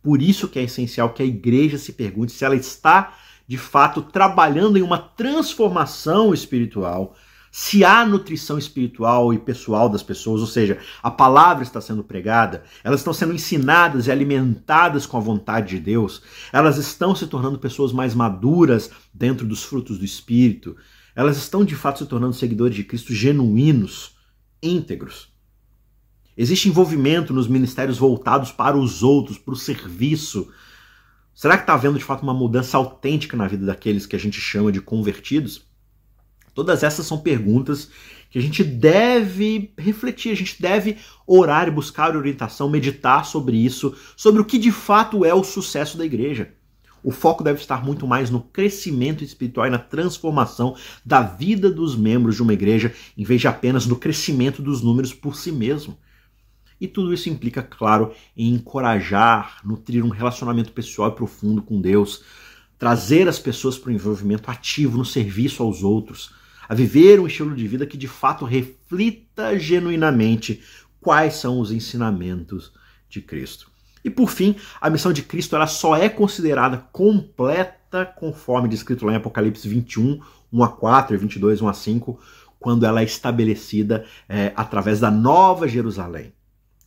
Por 0.02 0.20
isso 0.20 0.48
que 0.48 0.58
é 0.58 0.64
essencial 0.64 1.14
que 1.14 1.22
a 1.22 1.26
igreja 1.26 1.78
se 1.78 1.94
pergunte 1.94 2.32
se 2.32 2.44
ela 2.44 2.56
está 2.56 3.16
de 3.48 3.58
fato 3.58 4.02
trabalhando 4.02 4.80
em 4.80 4.82
uma 4.82 4.98
transformação 4.98 6.34
espiritual 6.34 7.16
se 7.60 7.84
há 7.84 8.06
nutrição 8.06 8.60
espiritual 8.60 9.34
e 9.34 9.40
pessoal 9.40 9.90
das 9.90 10.04
pessoas, 10.04 10.42
ou 10.42 10.48
seja, 10.48 10.78
a 11.02 11.10
palavra 11.10 11.64
está 11.64 11.82
sendo 11.82 12.04
pregada, 12.04 12.64
elas 12.84 13.00
estão 13.00 13.12
sendo 13.12 13.34
ensinadas 13.34 14.06
e 14.06 14.12
alimentadas 14.12 15.08
com 15.08 15.18
a 15.18 15.20
vontade 15.20 15.70
de 15.70 15.80
Deus, 15.80 16.22
elas 16.54 16.78
estão 16.78 17.16
se 17.16 17.26
tornando 17.26 17.58
pessoas 17.58 17.92
mais 17.92 18.14
maduras 18.14 18.92
dentro 19.12 19.44
dos 19.44 19.64
frutos 19.64 19.98
do 19.98 20.06
Espírito, 20.06 20.78
elas 21.16 21.36
estão 21.36 21.66
de 21.66 21.76
fato 21.76 21.98
se 21.98 22.06
tornando 22.06 22.36
seguidores 22.36 22.76
de 22.76 22.84
Cristo 22.84 23.12
genuínos, 23.12 24.16
íntegros. 24.62 25.34
Existe 26.38 26.70
envolvimento 26.70 27.34
nos 27.34 27.48
ministérios 27.48 27.98
voltados 27.98 28.52
para 28.52 28.78
os 28.78 29.02
outros, 29.02 29.40
para 29.40 29.56
o 29.56 29.58
serviço. 29.58 30.48
Será 31.34 31.58
que 31.58 31.64
está 31.64 31.74
havendo 31.74 31.98
de 31.98 32.06
fato 32.06 32.22
uma 32.22 32.36
mudança 32.36 32.78
autêntica 32.78 33.36
na 33.36 33.48
vida 33.48 33.66
daqueles 33.66 34.06
que 34.06 34.16
a 34.16 34.20
gente 34.20 34.40
chama 34.40 34.72
de 34.72 34.80
convertidos? 34.80 35.67
Todas 36.58 36.82
essas 36.82 37.06
são 37.06 37.20
perguntas 37.20 37.88
que 38.32 38.40
a 38.40 38.42
gente 38.42 38.64
deve 38.64 39.72
refletir, 39.78 40.32
a 40.32 40.36
gente 40.36 40.60
deve 40.60 40.98
orar 41.28 41.68
e 41.68 41.72
buscar 41.72 42.18
orientação, 42.18 42.68
meditar 42.68 43.26
sobre 43.28 43.56
isso, 43.56 43.96
sobre 44.16 44.42
o 44.42 44.44
que 44.44 44.58
de 44.58 44.72
fato 44.72 45.24
é 45.24 45.32
o 45.36 45.44
sucesso 45.44 46.00
da 46.00 46.04
igreja. 46.04 46.52
O 47.04 47.12
foco 47.12 47.44
deve 47.44 47.60
estar 47.60 47.86
muito 47.86 48.08
mais 48.08 48.32
no 48.32 48.42
crescimento 48.42 49.24
espiritual 49.24 49.68
e 49.68 49.70
na 49.70 49.78
transformação 49.78 50.76
da 51.06 51.22
vida 51.22 51.70
dos 51.70 51.96
membros 51.96 52.38
de 52.38 52.42
uma 52.42 52.54
igreja, 52.54 52.92
em 53.16 53.24
vez 53.24 53.40
de 53.40 53.48
apenas 53.48 53.86
no 53.86 53.96
crescimento 53.96 54.60
dos 54.60 54.82
números 54.82 55.14
por 55.14 55.36
si 55.36 55.52
mesmo. 55.52 55.96
E 56.82 56.88
tudo 56.88 57.14
isso 57.14 57.30
implica, 57.30 57.62
claro, 57.62 58.16
em 58.36 58.56
encorajar, 58.56 59.62
nutrir 59.64 60.04
um 60.04 60.10
relacionamento 60.10 60.72
pessoal 60.72 61.10
e 61.10 61.16
profundo 61.16 61.62
com 61.62 61.80
Deus, 61.80 62.24
trazer 62.80 63.28
as 63.28 63.38
pessoas 63.38 63.78
para 63.78 63.92
o 63.92 63.94
envolvimento 63.94 64.50
ativo 64.50 64.98
no 64.98 65.06
serviço 65.06 65.62
aos 65.62 65.84
outros, 65.84 66.36
a 66.68 66.76
viver 66.76 67.20
um 67.20 67.28
estilo 67.28 67.56
de 67.56 67.68
vida 67.68 67.86
que 67.86 67.98
de 67.98 68.08
fato 68.08 68.46
reflita 68.46 69.58
genuinamente 69.58 70.62
quais 71.00 71.36
são 71.36 71.60
os 71.60 71.72
ensinamentos 71.72 72.72
de 73.10 73.22
Cristo. 73.22 73.72
E 74.04 74.10
por 74.10 74.30
fim, 74.30 74.56
a 74.80 74.90
missão 74.90 75.12
de 75.12 75.22
Cristo 75.22 75.56
ela 75.56 75.68
só 75.68 75.96
é 75.96 76.08
considerada 76.08 76.78
completa 76.92 78.06
conforme 78.06 78.70
descrito 78.70 79.06
lá 79.06 79.14
em 79.14 79.18
Apocalipse 79.18 79.68
21, 79.68 80.22
1 80.52 80.64
a 80.64 80.70
4 80.70 81.16
e 81.16 81.18
22, 81.18 81.62
1 81.62 81.68
a 81.68 81.74
5, 81.74 82.20
quando 82.60 82.86
ela 82.86 83.02
é 83.02 83.04
estabelecida 83.04 84.06
é, 84.28 84.52
através 84.56 85.00
da 85.00 85.12
Nova 85.12 85.68
Jerusalém 85.68 86.37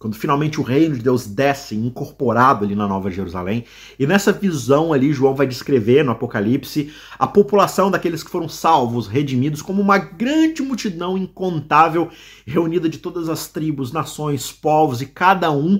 quando 0.00 0.16
finalmente 0.16 0.58
o 0.58 0.62
reino 0.62 0.96
de 0.96 1.02
Deus 1.02 1.26
desce, 1.26 1.76
incorporado 1.76 2.64
ali 2.64 2.74
na 2.74 2.88
Nova 2.88 3.10
Jerusalém. 3.10 3.66
E 3.98 4.06
nessa 4.06 4.32
visão 4.32 4.94
ali, 4.94 5.12
João 5.12 5.34
vai 5.34 5.46
descrever 5.46 6.02
no 6.02 6.12
Apocalipse 6.12 6.90
a 7.18 7.26
população 7.26 7.90
daqueles 7.90 8.22
que 8.22 8.30
foram 8.30 8.48
salvos, 8.48 9.06
redimidos, 9.06 9.60
como 9.60 9.82
uma 9.82 9.98
grande 9.98 10.62
multidão 10.62 11.18
incontável, 11.18 12.08
reunida 12.46 12.88
de 12.88 12.96
todas 12.96 13.28
as 13.28 13.48
tribos, 13.48 13.92
nações, 13.92 14.50
povos, 14.50 15.02
e 15.02 15.06
cada 15.06 15.52
um 15.52 15.78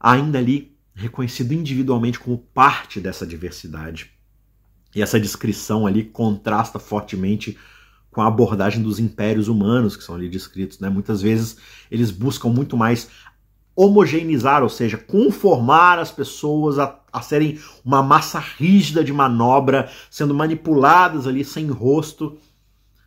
ainda 0.00 0.38
ali 0.38 0.74
reconhecido 0.94 1.52
individualmente 1.52 2.18
como 2.18 2.38
parte 2.38 3.00
dessa 3.00 3.26
diversidade. 3.26 4.12
E 4.96 5.02
essa 5.02 5.20
descrição 5.20 5.86
ali 5.86 6.04
contrasta 6.04 6.78
fortemente 6.78 7.58
com 8.14 8.22
a 8.22 8.28
abordagem 8.28 8.80
dos 8.80 9.00
impérios 9.00 9.48
humanos 9.48 9.96
que 9.96 10.04
são 10.04 10.14
ali 10.14 10.28
descritos. 10.28 10.78
Né? 10.78 10.88
Muitas 10.88 11.20
vezes 11.20 11.56
eles 11.90 12.12
buscam 12.12 12.48
muito 12.48 12.76
mais 12.76 13.08
homogeneizar, 13.76 14.62
ou 14.62 14.68
seja, 14.68 14.96
conformar 14.96 15.98
as 15.98 16.12
pessoas 16.12 16.78
a, 16.78 16.96
a 17.12 17.20
serem 17.20 17.58
uma 17.84 18.04
massa 18.04 18.38
rígida 18.38 19.02
de 19.02 19.12
manobra, 19.12 19.90
sendo 20.08 20.32
manipuladas 20.32 21.26
ali 21.26 21.44
sem 21.44 21.66
rosto. 21.66 22.38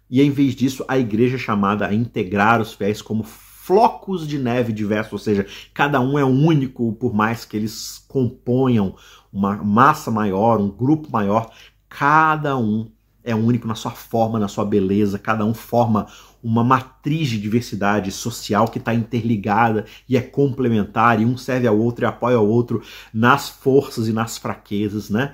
E 0.10 0.22
em 0.22 0.30
vez 0.30 0.54
disso, 0.54 0.84
a 0.90 0.98
igreja 0.98 1.38
é 1.38 1.40
chamada 1.40 1.88
a 1.88 1.94
integrar 1.94 2.62
os 2.62 2.74
fiéis 2.74 3.02
como 3.02 3.24
flocos 3.24 4.28
de 4.28 4.38
neve 4.38 4.74
diversos, 4.74 5.14
ou 5.14 5.20
seja, 5.20 5.46
cada 5.74 6.02
um 6.02 6.20
é 6.20 6.24
único, 6.24 6.94
por 6.94 7.14
mais 7.14 7.46
que 7.46 7.56
eles 7.56 8.04
componham 8.08 8.96
uma 9.32 9.56
massa 9.56 10.12
maior, 10.12 10.60
um 10.60 10.70
grupo 10.70 11.10
maior, 11.12 11.52
cada 11.90 12.58
um 12.58 12.90
é 13.28 13.36
único 13.36 13.68
na 13.68 13.76
sua 13.76 13.92
forma, 13.92 14.40
na 14.40 14.48
sua 14.48 14.64
beleza, 14.64 15.20
cada 15.20 15.44
um 15.44 15.54
forma 15.54 16.08
uma 16.42 16.64
matriz 16.64 17.28
de 17.28 17.38
diversidade 17.38 18.10
social 18.10 18.70
que 18.70 18.80
está 18.80 18.94
interligada 18.94 19.86
e 20.08 20.16
é 20.16 20.22
complementar, 20.22 21.22
e 21.22 21.26
um 21.26 21.36
serve 21.36 21.68
ao 21.68 21.78
outro 21.78 22.06
e 22.06 22.08
apoia 22.08 22.38
ao 22.38 22.48
outro 22.48 22.82
nas 23.14 23.50
forças 23.50 24.08
e 24.08 24.14
nas 24.14 24.38
fraquezas, 24.38 25.10
né? 25.10 25.34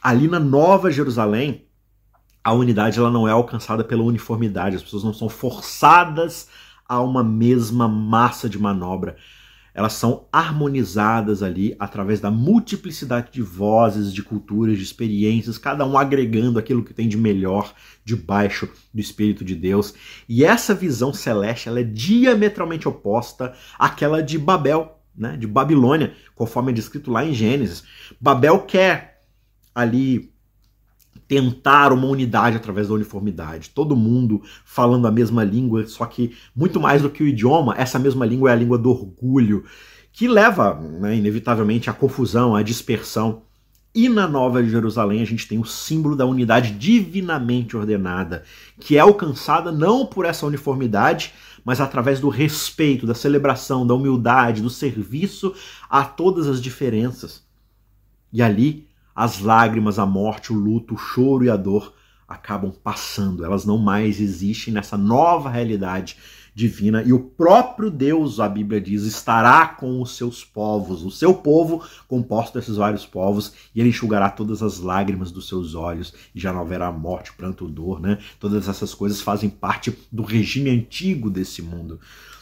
Ali 0.00 0.28
na 0.28 0.38
Nova 0.38 0.92
Jerusalém, 0.92 1.66
a 2.44 2.52
unidade 2.52 3.00
ela 3.00 3.10
não 3.10 3.26
é 3.26 3.32
alcançada 3.32 3.82
pela 3.82 4.04
uniformidade, 4.04 4.76
as 4.76 4.82
pessoas 4.82 5.02
não 5.02 5.12
são 5.12 5.28
forçadas 5.28 6.48
a 6.88 7.00
uma 7.02 7.24
mesma 7.24 7.88
massa 7.88 8.48
de 8.48 8.60
manobra 8.60 9.16
elas 9.74 9.92
são 9.92 10.26
harmonizadas 10.32 11.42
ali 11.42 11.76
através 11.78 12.20
da 12.20 12.30
multiplicidade 12.30 13.30
de 13.32 13.42
vozes, 13.42 14.12
de 14.12 14.22
culturas, 14.22 14.76
de 14.76 14.82
experiências, 14.82 15.58
cada 15.58 15.86
um 15.86 15.96
agregando 15.96 16.58
aquilo 16.58 16.84
que 16.84 16.94
tem 16.94 17.08
de 17.08 17.16
melhor 17.16 17.72
debaixo 18.04 18.68
do 18.92 19.00
Espírito 19.00 19.44
de 19.44 19.54
Deus. 19.54 19.94
E 20.28 20.44
essa 20.44 20.74
visão 20.74 21.12
celeste 21.12 21.68
ela 21.68 21.80
é 21.80 21.84
diametralmente 21.84 22.88
oposta 22.88 23.54
àquela 23.78 24.22
de 24.22 24.38
Babel, 24.38 24.98
né, 25.16 25.36
de 25.36 25.46
Babilônia, 25.46 26.14
conforme 26.34 26.72
é 26.72 26.74
descrito 26.74 27.10
lá 27.10 27.24
em 27.24 27.34
Gênesis. 27.34 27.84
Babel 28.20 28.60
quer 28.60 29.20
ali 29.74 30.32
tentar 31.28 31.92
uma 31.92 32.06
unidade 32.06 32.56
através 32.56 32.88
da 32.88 32.94
uniformidade. 32.94 33.70
Todo 33.70 33.94
mundo 33.94 34.42
falando 34.64 35.06
a 35.06 35.12
mesma 35.12 35.44
língua, 35.44 35.86
só 35.86 36.06
que 36.06 36.34
muito 36.56 36.80
mais 36.80 37.02
do 37.02 37.10
que 37.10 37.22
o 37.22 37.28
idioma, 37.28 37.74
essa 37.76 37.98
mesma 37.98 38.24
língua 38.24 38.48
é 38.48 38.54
a 38.54 38.56
língua 38.56 38.78
do 38.78 38.90
orgulho, 38.90 39.64
que 40.10 40.26
leva, 40.26 40.74
né, 40.74 41.14
inevitavelmente, 41.14 41.90
à 41.90 41.92
confusão, 41.92 42.56
à 42.56 42.62
dispersão. 42.62 43.42
E 43.94 44.08
na 44.08 44.26
Nova 44.26 44.64
Jerusalém 44.64 45.20
a 45.20 45.26
gente 45.26 45.46
tem 45.46 45.58
o 45.58 45.64
símbolo 45.64 46.16
da 46.16 46.24
unidade 46.24 46.72
divinamente 46.72 47.76
ordenada, 47.76 48.42
que 48.80 48.96
é 48.96 49.00
alcançada 49.00 49.70
não 49.70 50.06
por 50.06 50.24
essa 50.24 50.46
uniformidade, 50.46 51.34
mas 51.64 51.80
através 51.80 52.20
do 52.20 52.28
respeito, 52.28 53.06
da 53.06 53.14
celebração, 53.14 53.86
da 53.86 53.94
humildade, 53.94 54.62
do 54.62 54.70
serviço 54.70 55.54
a 55.90 56.04
todas 56.04 56.46
as 56.46 56.60
diferenças. 56.60 57.46
E 58.32 58.42
ali 58.42 58.88
as 59.18 59.40
lágrimas, 59.40 59.98
a 59.98 60.06
morte, 60.06 60.52
o 60.52 60.56
luto, 60.56 60.94
o 60.94 60.96
choro 60.96 61.44
e 61.44 61.50
a 61.50 61.56
dor 61.56 61.92
acabam 62.28 62.70
passando, 62.70 63.44
elas 63.44 63.64
não 63.64 63.76
mais 63.76 64.20
existem 64.20 64.72
nessa 64.72 64.96
nova 64.96 65.50
realidade 65.50 66.16
divina 66.54 67.02
e 67.02 67.12
o 67.12 67.18
próprio 67.18 67.90
Deus, 67.90 68.38
a 68.38 68.48
Bíblia 68.48 68.80
diz, 68.80 69.02
estará 69.02 69.66
com 69.66 70.00
os 70.00 70.16
seus 70.16 70.44
povos, 70.44 71.02
o 71.02 71.10
seu 71.10 71.34
povo 71.34 71.82
composto 72.06 72.56
desses 72.56 72.76
vários 72.76 73.04
povos, 73.04 73.52
e 73.74 73.80
ele 73.80 73.88
enxugará 73.88 74.30
todas 74.30 74.62
as 74.62 74.78
lágrimas 74.78 75.32
dos 75.32 75.48
seus 75.48 75.74
olhos 75.74 76.14
e 76.32 76.38
já 76.38 76.52
não 76.52 76.60
haverá 76.60 76.92
morte, 76.92 77.32
pranto, 77.32 77.66
dor, 77.66 78.00
né? 78.00 78.18
Todas 78.38 78.68
essas 78.68 78.94
coisas 78.94 79.20
fazem 79.20 79.50
parte 79.50 79.98
do 80.12 80.22
regime 80.22 80.70
antigo 80.70 81.28
desse 81.28 81.60
mundo. 81.60 81.98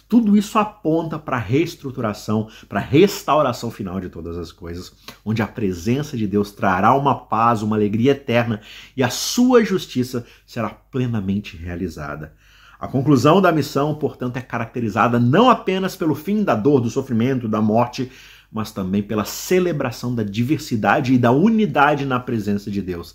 Tudo 0.08 0.36
isso 0.36 0.56
aponta 0.56 1.18
para 1.18 1.36
a 1.36 1.40
reestruturação, 1.40 2.48
para 2.68 2.78
a 2.78 2.82
restauração 2.82 3.72
final 3.72 4.00
de 4.00 4.08
todas 4.08 4.38
as 4.38 4.52
coisas, 4.52 4.92
onde 5.24 5.42
a 5.42 5.48
presença 5.48 6.16
de 6.16 6.28
Deus 6.28 6.52
trará 6.52 6.94
uma 6.94 7.14
paz, 7.26 7.60
uma 7.60 7.74
alegria 7.74 8.12
eterna 8.12 8.60
e 8.96 9.02
a 9.02 9.10
sua 9.10 9.64
justiça 9.64 10.24
será 10.46 10.70
plenamente 10.70 11.56
realizada. 11.56 12.34
A 12.78 12.86
conclusão 12.86 13.40
da 13.40 13.50
missão, 13.50 13.94
portanto, 13.94 14.36
é 14.36 14.40
caracterizada 14.40 15.18
não 15.18 15.50
apenas 15.50 15.96
pelo 15.96 16.14
fim 16.14 16.44
da 16.44 16.54
dor, 16.54 16.80
do 16.80 16.90
sofrimento, 16.90 17.48
da 17.48 17.60
morte, 17.60 18.12
mas 18.52 18.70
também 18.70 19.02
pela 19.02 19.24
celebração 19.24 20.14
da 20.14 20.22
diversidade 20.22 21.14
e 21.14 21.18
da 21.18 21.32
unidade 21.32 22.06
na 22.06 22.20
presença 22.20 22.70
de 22.70 22.80
Deus. 22.80 23.14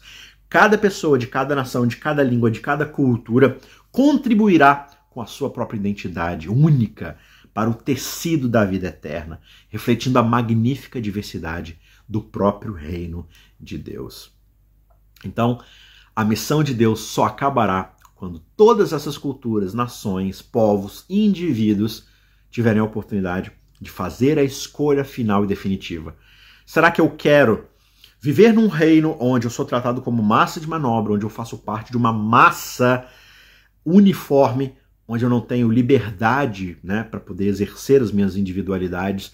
Cada 0.50 0.78
pessoa 0.78 1.18
de 1.18 1.28
cada 1.28 1.56
nação, 1.56 1.88
de 1.88 1.96
cada 1.96 2.22
língua, 2.22 2.52
de 2.52 2.60
cada 2.60 2.86
cultura 2.86 3.58
contribuirá 3.92 4.88
com 5.12 5.22
a 5.22 5.28
sua 5.28 5.50
própria 5.50 5.78
identidade 5.78 6.50
única 6.50 7.18
para 7.54 7.70
o 7.70 7.74
tecido 7.74 8.48
da 8.48 8.66
vida 8.66 8.88
eterna, 8.88 9.40
refletindo 9.70 10.18
a 10.18 10.24
magnífica 10.24 11.02
diversidade 11.02 11.78
do 12.08 12.22
próprio 12.22 12.74
reino 12.74 13.28
de 13.60 13.78
Deus. 13.78 14.32
Então, 15.24 15.62
a 16.16 16.24
missão 16.24 16.64
de 16.64 16.74
Deus 16.74 17.02
só 17.02 17.26
acabará 17.26 17.94
quando 18.16 18.40
todas 18.56 18.94
essas 18.94 19.18
culturas, 19.18 19.74
nações, 19.74 20.42
povos 20.42 21.06
indivíduos 21.10 22.08
tiverem 22.50 22.80
a 22.80 22.86
oportunidade 22.86 23.52
de 23.80 23.92
fazer 23.92 24.40
a 24.40 24.44
escolha 24.44 25.04
final 25.04 25.44
e 25.44 25.48
definitiva. 25.48 26.16
Será 26.66 26.90
que 26.90 27.02
eu 27.02 27.10
quero 27.10 27.68
viver 28.22 28.54
num 28.54 28.68
reino 28.68 29.18
onde 29.20 29.48
eu 29.48 29.52
sou 29.52 29.66
tratado 29.66 30.02
como 30.02 30.24
massa 30.24 30.60
de 30.60 30.70
manobra, 30.70 31.14
onde 31.14 31.26
eu 31.26 31.30
faço 31.30 31.58
parte 31.58 31.92
de 31.92 31.98
uma 31.98 32.14
massa 32.14 33.06
uniforme 33.84 34.76
onde 35.12 35.26
eu 35.26 35.30
não 35.30 35.42
tenho 35.42 35.70
liberdade 35.70 36.78
né, 36.82 37.04
para 37.04 37.20
poder 37.20 37.46
exercer 37.48 38.02
as 38.02 38.14
minhas 38.14 38.38
individualidades. 38.38 39.34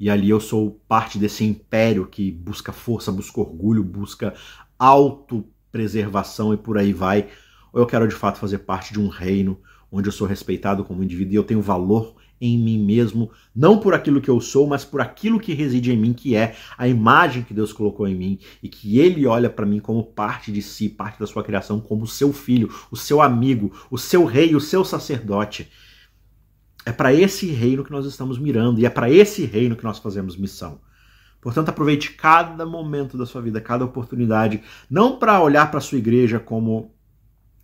E 0.00 0.08
ali 0.08 0.30
eu 0.30 0.40
sou 0.40 0.80
parte 0.88 1.18
desse 1.18 1.44
império 1.44 2.06
que 2.06 2.32
busca 2.32 2.72
força, 2.72 3.12
busca 3.12 3.38
orgulho, 3.38 3.84
busca 3.84 4.32
autopreservação 4.78 6.54
e 6.54 6.56
por 6.56 6.78
aí 6.78 6.94
vai. 6.94 7.28
Ou 7.74 7.82
eu 7.82 7.86
quero 7.86 8.08
de 8.08 8.14
fato 8.14 8.38
fazer 8.38 8.60
parte 8.60 8.94
de 8.94 8.98
um 8.98 9.08
reino 9.08 9.60
onde 9.90 10.08
eu 10.08 10.12
sou 10.12 10.26
respeitado 10.26 10.82
como 10.82 11.04
indivíduo 11.04 11.34
e 11.34 11.36
eu 11.36 11.44
tenho 11.44 11.60
valor 11.60 12.16
em 12.42 12.58
mim 12.58 12.76
mesmo, 12.84 13.30
não 13.54 13.78
por 13.78 13.94
aquilo 13.94 14.20
que 14.20 14.28
eu 14.28 14.40
sou, 14.40 14.66
mas 14.66 14.84
por 14.84 15.00
aquilo 15.00 15.38
que 15.38 15.54
reside 15.54 15.92
em 15.92 15.96
mim, 15.96 16.12
que 16.12 16.34
é 16.34 16.56
a 16.76 16.88
imagem 16.88 17.44
que 17.44 17.54
Deus 17.54 17.72
colocou 17.72 18.08
em 18.08 18.16
mim 18.16 18.40
e 18.60 18.68
que 18.68 18.98
ele 18.98 19.24
olha 19.28 19.48
para 19.48 19.64
mim 19.64 19.78
como 19.78 20.02
parte 20.02 20.50
de 20.50 20.60
si, 20.60 20.88
parte 20.88 21.20
da 21.20 21.26
sua 21.26 21.44
criação, 21.44 21.80
como 21.80 22.04
seu 22.04 22.32
filho, 22.32 22.68
o 22.90 22.96
seu 22.96 23.22
amigo, 23.22 23.72
o 23.88 23.96
seu 23.96 24.24
rei, 24.24 24.56
o 24.56 24.60
seu 24.60 24.84
sacerdote. 24.84 25.70
É 26.84 26.90
para 26.90 27.14
esse 27.14 27.46
reino 27.46 27.84
que 27.84 27.92
nós 27.92 28.04
estamos 28.06 28.40
mirando 28.40 28.80
e 28.80 28.86
é 28.86 28.90
para 28.90 29.08
esse 29.08 29.44
reino 29.44 29.76
que 29.76 29.84
nós 29.84 30.00
fazemos 30.00 30.36
missão. 30.36 30.80
Portanto, 31.40 31.68
aproveite 31.68 32.12
cada 32.12 32.66
momento 32.66 33.16
da 33.16 33.24
sua 33.24 33.40
vida, 33.40 33.60
cada 33.60 33.84
oportunidade, 33.84 34.62
não 34.90 35.16
para 35.16 35.40
olhar 35.40 35.70
para 35.70 35.78
a 35.78 35.80
sua 35.80 35.98
igreja 35.98 36.40
como 36.40 36.91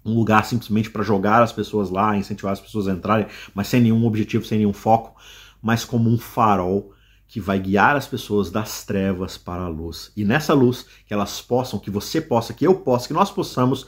um 0.08 0.14
lugar 0.14 0.44
simplesmente 0.44 0.90
para 0.90 1.02
jogar 1.02 1.42
as 1.42 1.52
pessoas 1.52 1.90
lá, 1.90 2.16
incentivar 2.16 2.52
as 2.52 2.60
pessoas 2.60 2.88
a 2.88 2.92
entrarem, 2.92 3.26
mas 3.54 3.68
sem 3.68 3.80
nenhum 3.80 4.06
objetivo, 4.06 4.44
sem 4.44 4.58
nenhum 4.58 4.72
foco, 4.72 5.20
mas 5.62 5.84
como 5.84 6.08
um 6.10 6.18
farol 6.18 6.92
que 7.28 7.40
vai 7.40 7.58
guiar 7.58 7.94
as 7.94 8.06
pessoas 8.06 8.50
das 8.50 8.84
trevas 8.84 9.36
para 9.36 9.62
a 9.62 9.68
luz. 9.68 10.10
E 10.16 10.24
nessa 10.24 10.54
luz, 10.54 10.86
que 11.06 11.12
elas 11.12 11.42
possam, 11.42 11.78
que 11.78 11.90
você 11.90 12.20
possa, 12.20 12.54
que 12.54 12.66
eu 12.66 12.74
possa, 12.76 13.06
que 13.06 13.12
nós 13.12 13.30
possamos 13.30 13.86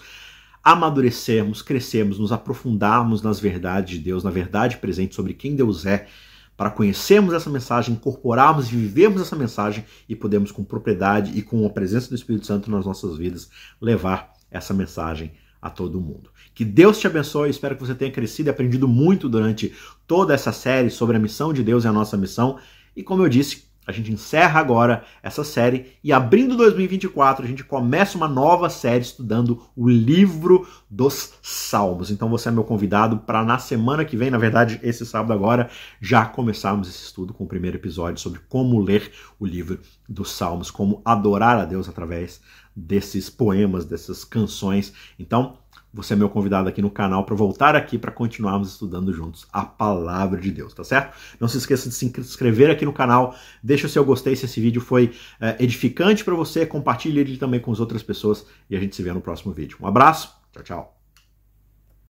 amadurecermos, 0.62 1.62
crescermos, 1.62 2.18
nos 2.18 2.32
aprofundarmos 2.32 3.22
nas 3.22 3.40
verdades 3.40 3.96
de 3.96 4.04
Deus, 4.04 4.22
na 4.22 4.30
verdade 4.30 4.76
presente 4.76 5.14
sobre 5.14 5.32
quem 5.32 5.56
Deus 5.56 5.86
é, 5.86 6.06
para 6.54 6.70
conhecermos 6.70 7.32
essa 7.32 7.48
mensagem, 7.48 7.94
incorporarmos 7.94 8.68
e 8.68 8.76
vivermos 8.76 9.22
essa 9.22 9.34
mensagem 9.34 9.86
e 10.06 10.14
podemos 10.14 10.52
com 10.52 10.62
propriedade 10.62 11.32
e 11.34 11.40
com 11.40 11.64
a 11.64 11.70
presença 11.70 12.10
do 12.10 12.14
Espírito 12.14 12.46
Santo 12.46 12.70
nas 12.70 12.84
nossas 12.84 13.16
vidas 13.16 13.48
levar 13.80 14.34
essa 14.50 14.74
mensagem 14.74 15.32
a 15.60 15.68
todo 15.68 16.00
mundo. 16.00 16.30
Que 16.54 16.64
Deus 16.64 16.98
te 16.98 17.06
abençoe, 17.06 17.50
espero 17.50 17.76
que 17.76 17.86
você 17.86 17.94
tenha 17.94 18.10
crescido 18.10 18.48
e 18.48 18.50
aprendido 18.50 18.88
muito 18.88 19.28
durante 19.28 19.72
toda 20.06 20.34
essa 20.34 20.52
série 20.52 20.90
sobre 20.90 21.16
a 21.16 21.20
missão 21.20 21.52
de 21.52 21.62
Deus 21.62 21.84
e 21.84 21.88
a 21.88 21.92
nossa 21.92 22.16
missão. 22.16 22.58
E 22.96 23.02
como 23.02 23.22
eu 23.22 23.28
disse, 23.28 23.70
a 23.86 23.92
gente 23.92 24.12
encerra 24.12 24.60
agora 24.60 25.04
essa 25.22 25.42
série 25.42 25.96
e 26.04 26.12
abrindo 26.12 26.56
2024 26.56 27.44
a 27.44 27.48
gente 27.48 27.64
começa 27.64 28.16
uma 28.16 28.28
nova 28.28 28.70
série 28.70 29.02
estudando 29.02 29.62
o 29.74 29.88
livro 29.88 30.66
dos 30.88 31.32
Salmos. 31.42 32.10
Então 32.10 32.28
você 32.28 32.48
é 32.48 32.52
meu 32.52 32.62
convidado 32.62 33.18
para 33.18 33.44
na 33.44 33.58
semana 33.58 34.04
que 34.04 34.16
vem, 34.16 34.30
na 34.30 34.38
verdade 34.38 34.78
esse 34.82 35.04
sábado 35.04 35.32
agora, 35.32 35.68
já 36.00 36.24
começarmos 36.24 36.88
esse 36.88 37.04
estudo 37.04 37.34
com 37.34 37.44
o 37.44 37.48
primeiro 37.48 37.78
episódio 37.78 38.20
sobre 38.20 38.40
como 38.48 38.80
ler 38.80 39.10
o 39.38 39.46
livro 39.46 39.80
dos 40.08 40.30
Salmos, 40.30 40.70
como 40.70 41.02
adorar 41.04 41.58
a 41.58 41.64
Deus 41.64 41.88
através 41.88 42.40
desses 42.80 43.28
poemas, 43.28 43.84
dessas 43.84 44.24
canções. 44.24 44.92
Então, 45.18 45.58
você 45.92 46.12
é 46.14 46.16
meu 46.16 46.28
convidado 46.28 46.68
aqui 46.68 46.80
no 46.80 46.90
canal 46.90 47.24
para 47.24 47.34
voltar 47.34 47.74
aqui 47.74 47.98
para 47.98 48.12
continuarmos 48.12 48.70
estudando 48.70 49.12
juntos 49.12 49.46
a 49.52 49.64
palavra 49.64 50.40
de 50.40 50.50
Deus, 50.50 50.72
tá 50.72 50.84
certo? 50.84 51.16
Não 51.38 51.48
se 51.48 51.58
esqueça 51.58 51.88
de 51.88 51.94
se 51.94 52.06
inscrever 52.06 52.70
aqui 52.70 52.84
no 52.84 52.92
canal, 52.92 53.34
deixa 53.62 53.86
o 53.86 53.90
seu 53.90 54.04
gostei 54.04 54.36
se 54.36 54.44
esse 54.44 54.60
vídeo 54.60 54.80
foi 54.80 55.12
é, 55.40 55.56
edificante 55.62 56.24
para 56.24 56.34
você, 56.34 56.64
compartilhe 56.64 57.20
ele 57.20 57.36
também 57.36 57.60
com 57.60 57.72
as 57.72 57.80
outras 57.80 58.02
pessoas 58.02 58.46
e 58.68 58.76
a 58.76 58.80
gente 58.80 58.94
se 58.94 59.02
vê 59.02 59.12
no 59.12 59.20
próximo 59.20 59.52
vídeo. 59.52 59.78
Um 59.80 59.86
abraço, 59.86 60.32
tchau, 60.52 60.62
tchau. 60.62 60.99